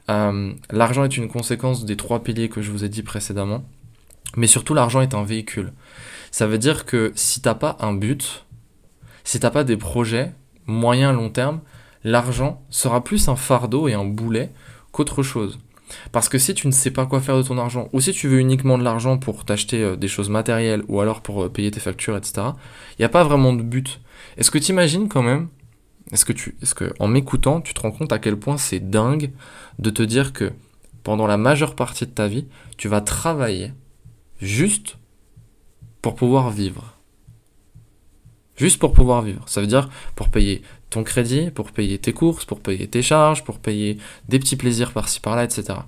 Euh, 0.08 0.52
l'argent 0.70 1.04
est 1.04 1.16
une 1.16 1.28
conséquence 1.28 1.84
des 1.84 1.96
trois 1.96 2.22
piliers 2.22 2.48
que 2.48 2.62
je 2.62 2.70
vous 2.70 2.84
ai 2.84 2.88
dit 2.88 3.02
précédemment. 3.02 3.64
Mais 4.36 4.46
surtout, 4.46 4.74
l'argent 4.74 5.00
est 5.00 5.14
un 5.14 5.24
véhicule. 5.24 5.72
Ça 6.30 6.46
veut 6.46 6.58
dire 6.58 6.84
que 6.84 7.12
si 7.14 7.40
t'as 7.40 7.54
pas 7.54 7.76
un 7.80 7.92
but, 7.92 8.44
si 9.24 9.40
t'as 9.40 9.50
pas 9.50 9.64
des 9.64 9.76
projets, 9.76 10.32
moyen, 10.66 11.12
long 11.12 11.30
terme, 11.30 11.60
l'argent 12.04 12.62
sera 12.70 13.02
plus 13.04 13.28
un 13.28 13.36
fardeau 13.36 13.88
et 13.88 13.94
un 13.94 14.04
boulet 14.04 14.52
qu'autre 14.92 15.22
chose. 15.22 15.58
Parce 16.12 16.28
que 16.28 16.38
si 16.38 16.54
tu 16.54 16.66
ne 16.66 16.72
sais 16.72 16.90
pas 16.90 17.06
quoi 17.06 17.20
faire 17.20 17.36
de 17.36 17.42
ton 17.42 17.58
argent, 17.58 17.88
ou 17.92 18.00
si 18.00 18.12
tu 18.12 18.28
veux 18.28 18.38
uniquement 18.38 18.78
de 18.78 18.84
l'argent 18.84 19.18
pour 19.18 19.44
t'acheter 19.44 19.82
euh, 19.82 19.96
des 19.96 20.08
choses 20.08 20.28
matérielles, 20.28 20.82
ou 20.88 21.00
alors 21.00 21.20
pour 21.20 21.44
euh, 21.44 21.48
payer 21.48 21.70
tes 21.70 21.80
factures, 21.80 22.16
etc., 22.16 22.42
il 22.92 23.00
n'y 23.00 23.04
a 23.04 23.08
pas 23.08 23.24
vraiment 23.24 23.52
de 23.52 23.62
but. 23.62 24.00
Est-ce 24.36 24.50
que 24.50 24.58
tu 24.58 24.70
imagines 24.70 25.08
quand 25.08 25.22
même, 25.22 25.48
est-ce 26.12 26.24
que 26.24 26.32
tu, 26.32 26.56
est-ce 26.62 26.74
que 26.74 26.92
en 26.98 27.08
m'écoutant, 27.08 27.60
tu 27.60 27.74
te 27.74 27.80
rends 27.80 27.90
compte 27.90 28.12
à 28.12 28.18
quel 28.18 28.36
point 28.36 28.56
c'est 28.56 28.90
dingue 28.90 29.32
de 29.78 29.90
te 29.90 30.02
dire 30.02 30.32
que 30.32 30.52
pendant 31.02 31.26
la 31.26 31.36
majeure 31.36 31.74
partie 31.74 32.06
de 32.06 32.12
ta 32.12 32.28
vie, 32.28 32.46
tu 32.76 32.88
vas 32.88 33.00
travailler 33.00 33.72
juste 34.40 34.98
pour 36.02 36.14
pouvoir 36.14 36.50
vivre. 36.50 36.96
Juste 38.56 38.78
pour 38.78 38.92
pouvoir 38.92 39.22
vivre. 39.22 39.42
Ça 39.46 39.60
veut 39.60 39.66
dire 39.66 39.88
pour 40.14 40.28
payer 40.28 40.62
ton 40.90 41.04
crédit, 41.04 41.50
pour 41.50 41.72
payer 41.72 41.98
tes 41.98 42.12
courses, 42.12 42.44
pour 42.44 42.60
payer 42.60 42.88
tes 42.88 43.02
charges, 43.02 43.44
pour 43.44 43.58
payer 43.58 43.98
des 44.28 44.38
petits 44.38 44.56
plaisirs 44.56 44.92
par-ci 44.92 45.20
par-là, 45.20 45.44
etc. 45.44 45.78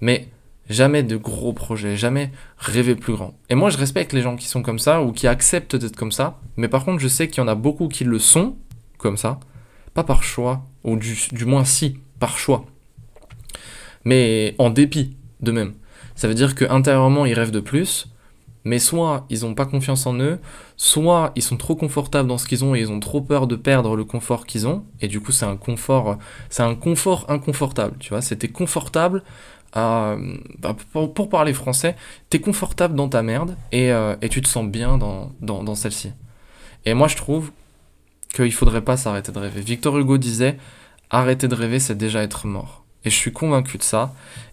Mais 0.00 0.28
jamais 0.68 1.02
de 1.02 1.16
gros 1.16 1.52
projets, 1.52 1.96
jamais 1.96 2.30
rêver 2.58 2.94
plus 2.94 3.14
grand. 3.14 3.34
Et 3.50 3.54
moi, 3.54 3.70
je 3.70 3.78
respecte 3.78 4.12
les 4.12 4.22
gens 4.22 4.36
qui 4.36 4.46
sont 4.46 4.62
comme 4.62 4.78
ça 4.78 5.02
ou 5.02 5.12
qui 5.12 5.26
acceptent 5.26 5.76
d'être 5.76 5.96
comme 5.96 6.12
ça, 6.12 6.38
mais 6.56 6.68
par 6.68 6.84
contre, 6.84 7.00
je 7.00 7.08
sais 7.08 7.28
qu'il 7.28 7.42
y 7.42 7.44
en 7.44 7.48
a 7.48 7.54
beaucoup 7.54 7.88
qui 7.88 8.04
le 8.04 8.18
sont 8.18 8.56
comme 8.98 9.16
ça, 9.16 9.40
pas 9.94 10.04
par 10.04 10.22
choix, 10.22 10.66
ou 10.84 10.96
du, 10.96 11.16
du 11.32 11.44
moins 11.44 11.64
si, 11.64 11.98
par 12.20 12.38
choix, 12.38 12.64
mais 14.04 14.54
en 14.58 14.70
dépit 14.70 15.16
de 15.40 15.52
même. 15.52 15.74
Ça 16.14 16.28
veut 16.28 16.34
dire 16.34 16.54
qu'intérieurement, 16.54 17.26
ils 17.26 17.34
rêvent 17.34 17.50
de 17.50 17.60
plus, 17.60 18.08
mais 18.66 18.80
soit 18.80 19.26
ils 19.30 19.42
n'ont 19.42 19.54
pas 19.54 19.64
confiance 19.64 20.06
en 20.06 20.18
eux, 20.18 20.40
soit 20.76 21.30
ils 21.36 21.42
sont 21.42 21.56
trop 21.56 21.76
confortables 21.76 22.28
dans 22.28 22.36
ce 22.36 22.48
qu'ils 22.48 22.64
ont 22.64 22.74
et 22.74 22.80
ils 22.80 22.90
ont 22.90 22.98
trop 22.98 23.20
peur 23.20 23.46
de 23.46 23.54
perdre 23.54 23.94
le 23.94 24.04
confort 24.04 24.44
qu'ils 24.44 24.66
ont, 24.66 24.84
et 25.00 25.06
du 25.06 25.20
coup 25.20 25.30
c'est 25.30 25.46
un 25.46 25.56
confort, 25.56 26.18
c'est 26.50 26.64
un 26.64 26.74
confort 26.74 27.26
inconfortable, 27.28 27.94
tu 28.00 28.08
vois, 28.08 28.22
c'était 28.22 28.48
confortable, 28.48 29.22
bah, 29.72 30.16
pour, 30.92 31.28
parler 31.28 31.52
français, 31.52 31.94
t'es 32.28 32.40
confortable 32.40 32.96
dans 32.96 33.08
ta 33.08 33.22
merde 33.22 33.56
et, 33.70 33.92
euh, 33.92 34.16
et 34.20 34.28
tu 34.28 34.42
te 34.42 34.48
sens 34.48 34.66
bien 34.66 34.98
dans, 34.98 35.32
dans, 35.40 35.74
celle-ci. 35.76 36.12
Et 36.86 36.94
moi 36.94 37.06
je 37.06 37.16
trouve 37.16 37.52
qu'il 38.34 38.52
faudrait 38.52 38.80
pas 38.80 38.96
s'arrêter 38.96 39.30
de 39.30 39.38
rêver. 39.38 39.60
Victor 39.60 39.96
Hugo 39.96 40.18
disait, 40.18 40.56
arrêter 41.10 41.46
de 41.46 41.54
rêver 41.54 41.78
c'est 41.78 41.96
déjà 41.96 42.24
être 42.24 42.48
mort. 42.48 42.84
Et 43.04 43.10
je 43.10 43.14
suis 43.14 43.32
convaincu 43.32 43.78
de 43.78 43.84
ça, 43.84 44.12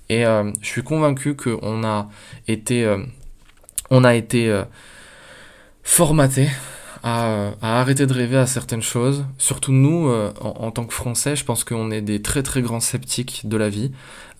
et 0.10 0.24
euh, 0.24 0.52
je 0.62 0.68
suis 0.68 0.84
convaincu 0.84 1.36
qu'on 1.36 1.84
a 1.84 2.10
été... 2.48 2.86
Euh, 2.86 3.04
on 3.94 4.04
a 4.04 4.16
été 4.16 4.50
euh, 4.50 4.64
formaté 5.84 6.50
à, 7.04 7.52
arrêter 7.62 8.08
de 8.08 8.14
rêver 8.14 8.38
à 8.38 8.48
certaines 8.48 8.82
choses. 8.82 9.26
Surtout 9.38 9.72
nous, 9.72 10.08
euh, 10.08 10.34
en, 10.42 10.72
tant 10.72 10.86
que 10.86 10.94
Français, 10.94 11.36
je 11.36 11.46
pense 11.46 11.64
qu'on 11.64 11.92
est 11.92 12.02
des 12.02 12.22
très 12.22 12.42
très 12.42 12.62
grands 12.62 12.80
sceptiques 12.80 13.42
de 13.46 13.56
la 13.56 13.70
vie, 13.70 13.92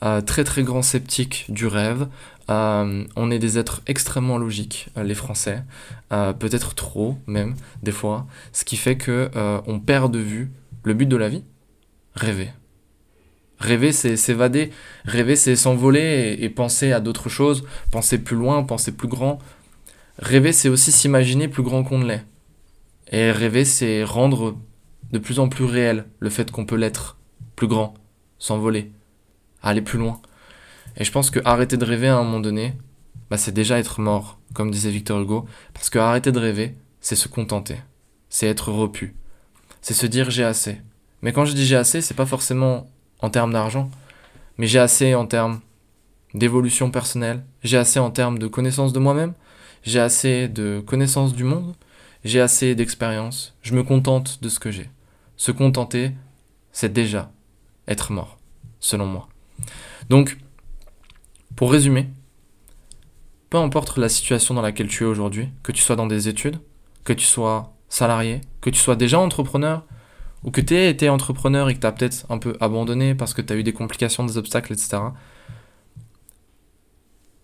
euh, 0.04 0.22
très 0.22 0.44
très 0.44 0.64
grands 0.64 0.82
sceptiques 0.82 1.46
du 1.50 1.68
rêve. 1.68 2.08
Euh, 2.50 3.06
on 3.16 3.30
est 3.30 3.40
des 3.40 3.60
êtres 3.60 3.82
extrêmement 3.86 4.38
logiques, 4.38 4.90
les 5.02 5.16
Français, 5.16 5.64
peut-être 6.10 6.76
trop 6.76 7.18
même 7.26 7.56
des 7.84 7.92
fois, 7.92 8.28
ce 8.52 8.66
qui 8.66 8.76
fait 8.76 8.98
que 8.98 9.30
on 9.66 9.80
perd 9.80 10.12
de 10.12 10.20
vue 10.20 10.52
le 10.84 10.94
but 10.94 11.08
de 11.08 11.16
la 11.16 11.30
vie, 11.30 11.44
rêver. 12.16 12.50
Rêver, 13.64 13.94
c'est 13.94 14.18
s'évader. 14.18 14.72
Rêver, 15.06 15.38
c'est 15.38 15.56
s'envoler 15.56 16.38
et, 16.38 16.50
penser 16.50 16.92
à 16.92 17.00
d'autres 17.00 17.30
choses, 17.30 17.64
penser 17.92 18.18
plus 18.18 18.36
loin, 18.36 18.62
penser 18.64 18.92
plus 18.92 19.08
grand. 19.08 19.40
Rêver, 20.20 20.52
c'est 20.52 20.68
aussi 20.68 20.92
s'imaginer 20.92 21.48
plus 21.48 21.64
grand 21.64 21.86
qu'on 21.86 22.00
ne 22.00 22.06
l'est. 22.06 22.26
Et 23.14 23.32
rêver, 23.32 23.64
c'est 23.64 24.04
rendre 24.04 24.58
de 25.14 25.18
plus 25.18 25.40
en 25.40 25.48
plus 25.48 25.64
réel 25.64 26.06
le 26.20 26.30
fait 26.30 26.52
qu'on 26.52 26.66
peut 26.66 26.76
l'être 26.76 27.18
plus 27.56 27.68
grand, 27.68 27.94
s'envoler, 28.38 28.92
aller 29.62 29.82
plus 29.82 29.98
loin. 29.98 30.22
Et 30.98 31.06
je 31.06 31.12
pense 31.14 31.30
que 31.30 31.40
arrêter 31.46 31.78
de 31.78 31.86
rêver 31.86 32.10
à 32.10 32.18
un 32.18 32.24
moment 32.24 32.42
donné, 32.42 32.74
bah 33.30 33.38
c'est 33.38 33.54
déjà 33.54 33.80
être 33.80 34.02
mort, 34.02 34.40
comme 34.54 34.72
disait 34.72 34.92
Victor 34.92 35.22
Hugo, 35.22 35.46
parce 35.74 35.90
que 35.90 36.00
arrêter 36.00 36.34
de 36.34 36.40
rêver, 36.40 36.76
c'est 37.00 37.16
se 37.16 37.30
contenter, 37.30 37.78
c'est 38.30 38.48
être 38.48 38.74
repu, 38.74 39.16
c'est 39.82 39.94
se 39.94 40.06
dire 40.06 40.30
j'ai 40.32 40.44
assez. 40.44 40.82
Mais 41.22 41.32
quand 41.32 41.46
je 41.46 41.54
dis 41.54 41.66
j'ai 41.66 41.78
assez, 41.78 42.02
c'est 42.02 42.14
pas 42.14 42.26
forcément 42.26 42.88
en 43.24 43.30
termes 43.30 43.54
d'argent, 43.54 43.90
mais 44.58 44.68
j'ai 44.68 44.80
assez 44.80 45.16
en 45.16 45.26
termes 45.26 45.62
d'évolution 46.34 46.92
personnelle, 46.92 47.44
j'ai 47.64 47.78
assez 47.78 47.98
en 47.98 48.12
termes 48.12 48.38
de 48.38 48.48
connaissance 48.48 48.92
de 48.92 49.00
moi-même, 49.00 49.34
j'ai 49.84 50.02
assez 50.02 50.50
de 50.50 50.84
connaissance 50.86 51.34
du 51.34 51.46
monde, 51.46 51.74
j'ai 52.26 52.42
assez 52.42 52.76
d'expérience, 52.76 53.56
je 53.62 53.74
me 53.74 53.84
contente 53.84 54.44
de 54.44 54.50
ce 54.50 54.60
que 54.60 54.72
j'ai. 54.72 54.90
Se 55.38 55.52
contenter, 55.52 56.12
c'est 56.74 56.92
déjà 56.92 57.32
être 57.88 58.12
mort, 58.12 58.38
selon 58.82 59.06
moi. 59.06 59.30
Donc, 60.10 60.38
pour 61.56 61.72
résumer, 61.72 62.10
peu 63.50 63.58
importe 63.58 63.98
la 63.98 64.10
situation 64.10 64.54
dans 64.54 64.62
laquelle 64.62 64.88
tu 64.88 65.04
es 65.04 65.08
aujourd'hui, 65.08 65.48
que 65.64 65.72
tu 65.72 65.82
sois 65.82 65.96
dans 65.96 66.08
des 66.08 66.28
études, 66.28 66.60
que 67.06 67.14
tu 67.14 67.26
sois 67.26 67.74
salarié, 67.88 68.42
que 68.60 68.70
tu 68.70 68.80
sois 68.80 68.98
déjà 68.98 69.20
entrepreneur, 69.20 69.86
ou 70.44 70.52
que 70.52 70.62
tu 70.62 70.76
été 70.76 71.10
entrepreneur 71.10 71.70
et 71.70 71.76
que 71.76 71.80
tu 71.80 71.88
as 71.88 71.92
peut-être 71.92 72.26
un 72.30 72.38
peu 72.38 72.58
abandonné 72.60 73.16
parce 73.16 73.34
que 73.34 73.42
tu 73.42 73.54
as 73.54 73.56
eu 73.56 73.64
des 73.64 73.74
complications, 73.74 74.26
des 74.26 74.38
obstacles, 74.38 74.74
etc. 74.74 74.98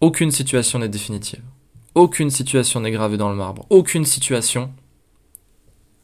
Aucune 0.01 0.31
situation 0.31 0.79
n'est 0.79 0.89
définitive. 0.89 1.41
Aucune 1.95 2.29
situation 2.29 2.81
n'est 2.81 2.91
gravée 2.91 3.17
dans 3.17 3.29
le 3.29 3.35
marbre. 3.35 3.65
Aucune 3.69 4.05
situation 4.05 4.71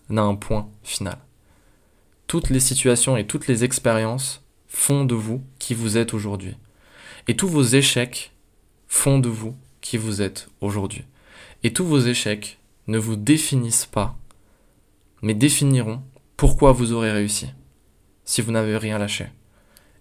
n'a 0.10 0.24
un 0.24 0.36
point 0.36 0.70
final. 0.84 1.18
Toutes 2.28 2.50
les 2.50 2.60
situations 2.60 3.18
et 3.18 3.28
toutes 3.28 3.48
les 3.48 3.64
expériences 3.64 4.44
font 4.68 5.06
de 5.06 5.16
vous 5.16 5.42
qui 5.60 5.74
vous 5.74 5.98
êtes 5.98 6.14
aujourd'hui. 6.14 6.56
Et 7.28 7.36
tous 7.36 7.48
vos 7.48 7.64
échecs 7.64 8.32
font 8.88 9.20
de 9.20 9.30
vous 9.30 9.56
qui 9.82 9.98
vous 9.98 10.22
êtes 10.22 10.50
aujourd'hui. 10.62 11.04
Et 11.64 11.74
tous 11.74 11.86
vos 11.86 12.00
échecs 12.00 12.60
ne 12.88 12.98
vous 12.98 13.16
définissent 13.16 13.86
pas, 13.86 14.18
mais 15.22 15.34
définiront 15.34 16.02
pourquoi 16.38 16.72
vous 16.72 16.92
aurez 16.92 17.12
réussi 17.12 17.48
si 18.24 18.42
vous 18.42 18.52
n'avez 18.52 18.78
rien 18.78 18.98
lâché. 18.98 19.28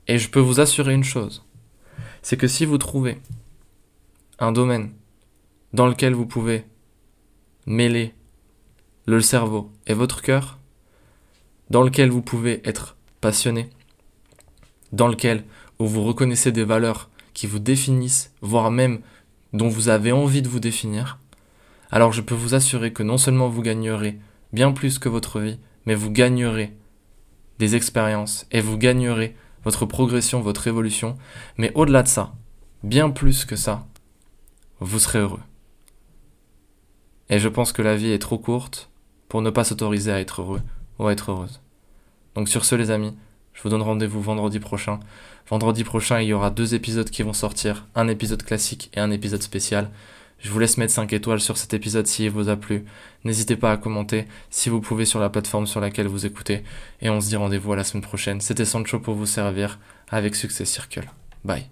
Et 0.08 0.18
je 0.18 0.30
peux 0.30 0.40
vous 0.40 0.60
assurer 0.60 0.94
une 0.94 1.04
chose, 1.04 1.44
c'est 2.22 2.36
que 2.36 2.48
si 2.48 2.64
vous 2.64 2.78
trouvez 2.78 3.20
un 4.38 4.52
domaine 4.52 4.92
dans 5.72 5.86
lequel 5.86 6.14
vous 6.14 6.26
pouvez 6.26 6.64
mêler 7.66 8.14
le 9.06 9.20
cerveau 9.20 9.70
et 9.86 9.94
votre 9.94 10.22
cœur, 10.22 10.58
dans 11.70 11.82
lequel 11.82 12.10
vous 12.10 12.22
pouvez 12.22 12.60
être 12.68 12.96
passionné, 13.20 13.70
dans 14.92 15.08
lequel 15.08 15.44
vous 15.78 16.04
reconnaissez 16.04 16.52
des 16.52 16.64
valeurs 16.64 17.10
qui 17.32 17.46
vous 17.46 17.58
définissent, 17.58 18.32
voire 18.40 18.70
même 18.70 19.00
dont 19.52 19.68
vous 19.68 19.88
avez 19.88 20.12
envie 20.12 20.42
de 20.42 20.48
vous 20.48 20.60
définir, 20.60 21.18
alors 21.90 22.12
je 22.12 22.20
peux 22.20 22.34
vous 22.34 22.54
assurer 22.54 22.92
que 22.92 23.02
non 23.02 23.18
seulement 23.18 23.48
vous 23.48 23.62
gagnerez 23.62 24.18
bien 24.52 24.72
plus 24.72 24.98
que 24.98 25.08
votre 25.08 25.40
vie, 25.40 25.58
mais 25.86 25.94
vous 25.94 26.10
gagnerez 26.10 26.76
des 27.58 27.76
expériences 27.76 28.46
et 28.50 28.60
vous 28.60 28.78
gagnerez 28.78 29.36
votre 29.64 29.86
progression, 29.86 30.40
votre 30.40 30.66
évolution, 30.66 31.16
mais 31.56 31.72
au-delà 31.74 32.02
de 32.02 32.08
ça, 32.08 32.34
bien 32.82 33.10
plus 33.10 33.44
que 33.44 33.56
ça, 33.56 33.86
vous 34.80 34.98
serez 34.98 35.20
heureux. 35.20 35.40
Et 37.30 37.38
je 37.38 37.48
pense 37.48 37.72
que 37.72 37.82
la 37.82 37.96
vie 37.96 38.10
est 38.10 38.18
trop 38.18 38.38
courte 38.38 38.90
pour 39.28 39.40
ne 39.40 39.50
pas 39.50 39.64
s'autoriser 39.64 40.12
à 40.12 40.20
être 40.20 40.42
heureux 40.42 40.62
ou 40.98 41.06
à 41.06 41.12
être 41.12 41.30
heureuse. 41.30 41.60
Donc 42.34 42.48
sur 42.48 42.64
ce 42.64 42.74
les 42.74 42.90
amis, 42.90 43.16
je 43.54 43.62
vous 43.62 43.68
donne 43.68 43.82
rendez-vous 43.82 44.20
vendredi 44.20 44.60
prochain. 44.60 45.00
Vendredi 45.48 45.84
prochain, 45.84 46.20
il 46.20 46.28
y 46.28 46.32
aura 46.32 46.50
deux 46.50 46.74
épisodes 46.74 47.08
qui 47.08 47.22
vont 47.22 47.32
sortir, 47.32 47.86
un 47.94 48.08
épisode 48.08 48.42
classique 48.42 48.90
et 48.94 49.00
un 49.00 49.10
épisode 49.10 49.42
spécial. 49.42 49.90
Je 50.38 50.50
vous 50.50 50.58
laisse 50.58 50.76
mettre 50.76 50.92
5 50.92 51.12
étoiles 51.12 51.40
sur 51.40 51.56
cet 51.56 51.72
épisode 51.74 52.06
s'il 52.06 52.30
vous 52.30 52.48
a 52.48 52.56
plu. 52.56 52.84
N'hésitez 53.24 53.56
pas 53.56 53.72
à 53.72 53.76
commenter 53.76 54.26
si 54.50 54.68
vous 54.68 54.80
pouvez 54.80 55.04
sur 55.04 55.20
la 55.20 55.30
plateforme 55.30 55.66
sur 55.66 55.80
laquelle 55.80 56.06
vous 56.06 56.26
écoutez. 56.26 56.62
Et 57.00 57.08
on 57.08 57.20
se 57.20 57.28
dit 57.28 57.36
rendez-vous 57.36 57.72
à 57.72 57.76
la 57.76 57.84
semaine 57.84 58.02
prochaine. 58.02 58.40
C'était 58.40 58.64
Sancho 58.64 59.00
pour 59.00 59.14
vous 59.14 59.26
servir 59.26 59.78
avec 60.10 60.34
Success 60.34 60.68
Circle. 60.70 61.10
Bye. 61.44 61.66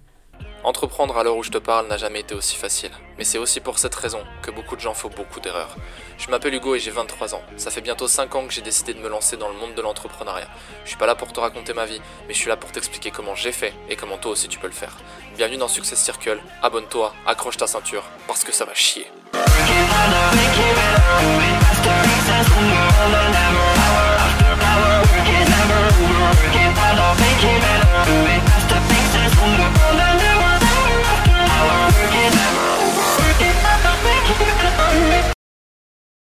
Entreprendre 0.64 1.18
à 1.18 1.25
l'heure 1.25 1.37
où 1.37 1.42
je 1.42 1.51
te 1.51 1.59
parle 1.59 1.88
n'a 1.88 1.96
jamais 1.96 2.20
été 2.20 2.37
aussi 2.37 2.55
facile, 2.55 2.92
mais 3.18 3.25
c'est 3.25 3.38
aussi 3.38 3.59
pour 3.59 3.81
cette 3.81 3.96
raison 3.96 4.20
que 4.42 4.53
beaucoup 4.53 4.77
de 4.77 4.81
gens 4.81 4.94
font 4.94 5.09
beaucoup 5.09 5.40
d'erreurs. 5.40 5.75
Je 6.18 6.31
m'appelle 6.31 6.55
Hugo 6.55 6.77
et 6.77 6.79
j'ai 6.79 6.92
23 6.92 7.35
ans. 7.35 7.42
Ça 7.57 7.72
fait 7.72 7.81
bientôt 7.81 8.07
5 8.07 8.33
ans 8.37 8.46
que 8.46 8.53
j'ai 8.53 8.62
décidé 8.62 8.94
de 8.94 9.01
me 9.01 9.09
lancer 9.09 9.37
dans 9.37 9.48
le 9.48 9.55
monde 9.55 9.75
de 9.75 9.83
l'entrepreneuriat. 9.83 10.46
Je 10.85 10.90
suis 10.90 10.98
pas 10.98 11.07
là 11.07 11.16
pour 11.16 11.33
te 11.33 11.40
raconter 11.40 11.72
ma 11.72 11.85
vie, 11.85 12.01
mais 12.29 12.35
je 12.35 12.38
suis 12.38 12.48
là 12.48 12.57
pour 12.57 12.70
t'expliquer 12.70 13.11
comment 13.11 13.35
j'ai 13.35 13.51
fait 13.51 13.75
et 13.88 13.96
comment 13.96 14.18
toi 14.18 14.31
aussi 14.31 14.46
tu 14.46 14.61
peux 14.61 14.68
le 14.68 14.72
faire. 14.72 14.96
Bienvenue 15.37 15.59
dans 15.59 15.66
Success 15.66 15.98
Circle, 15.98 16.40
abonne-toi, 16.62 17.12
accroche 17.27 17.57
ta 17.57 17.66
ceinture, 17.66 18.05
parce 18.29 18.44
que 18.44 18.53
ça 18.53 18.64
va 18.64 18.72
chier. 18.72 19.09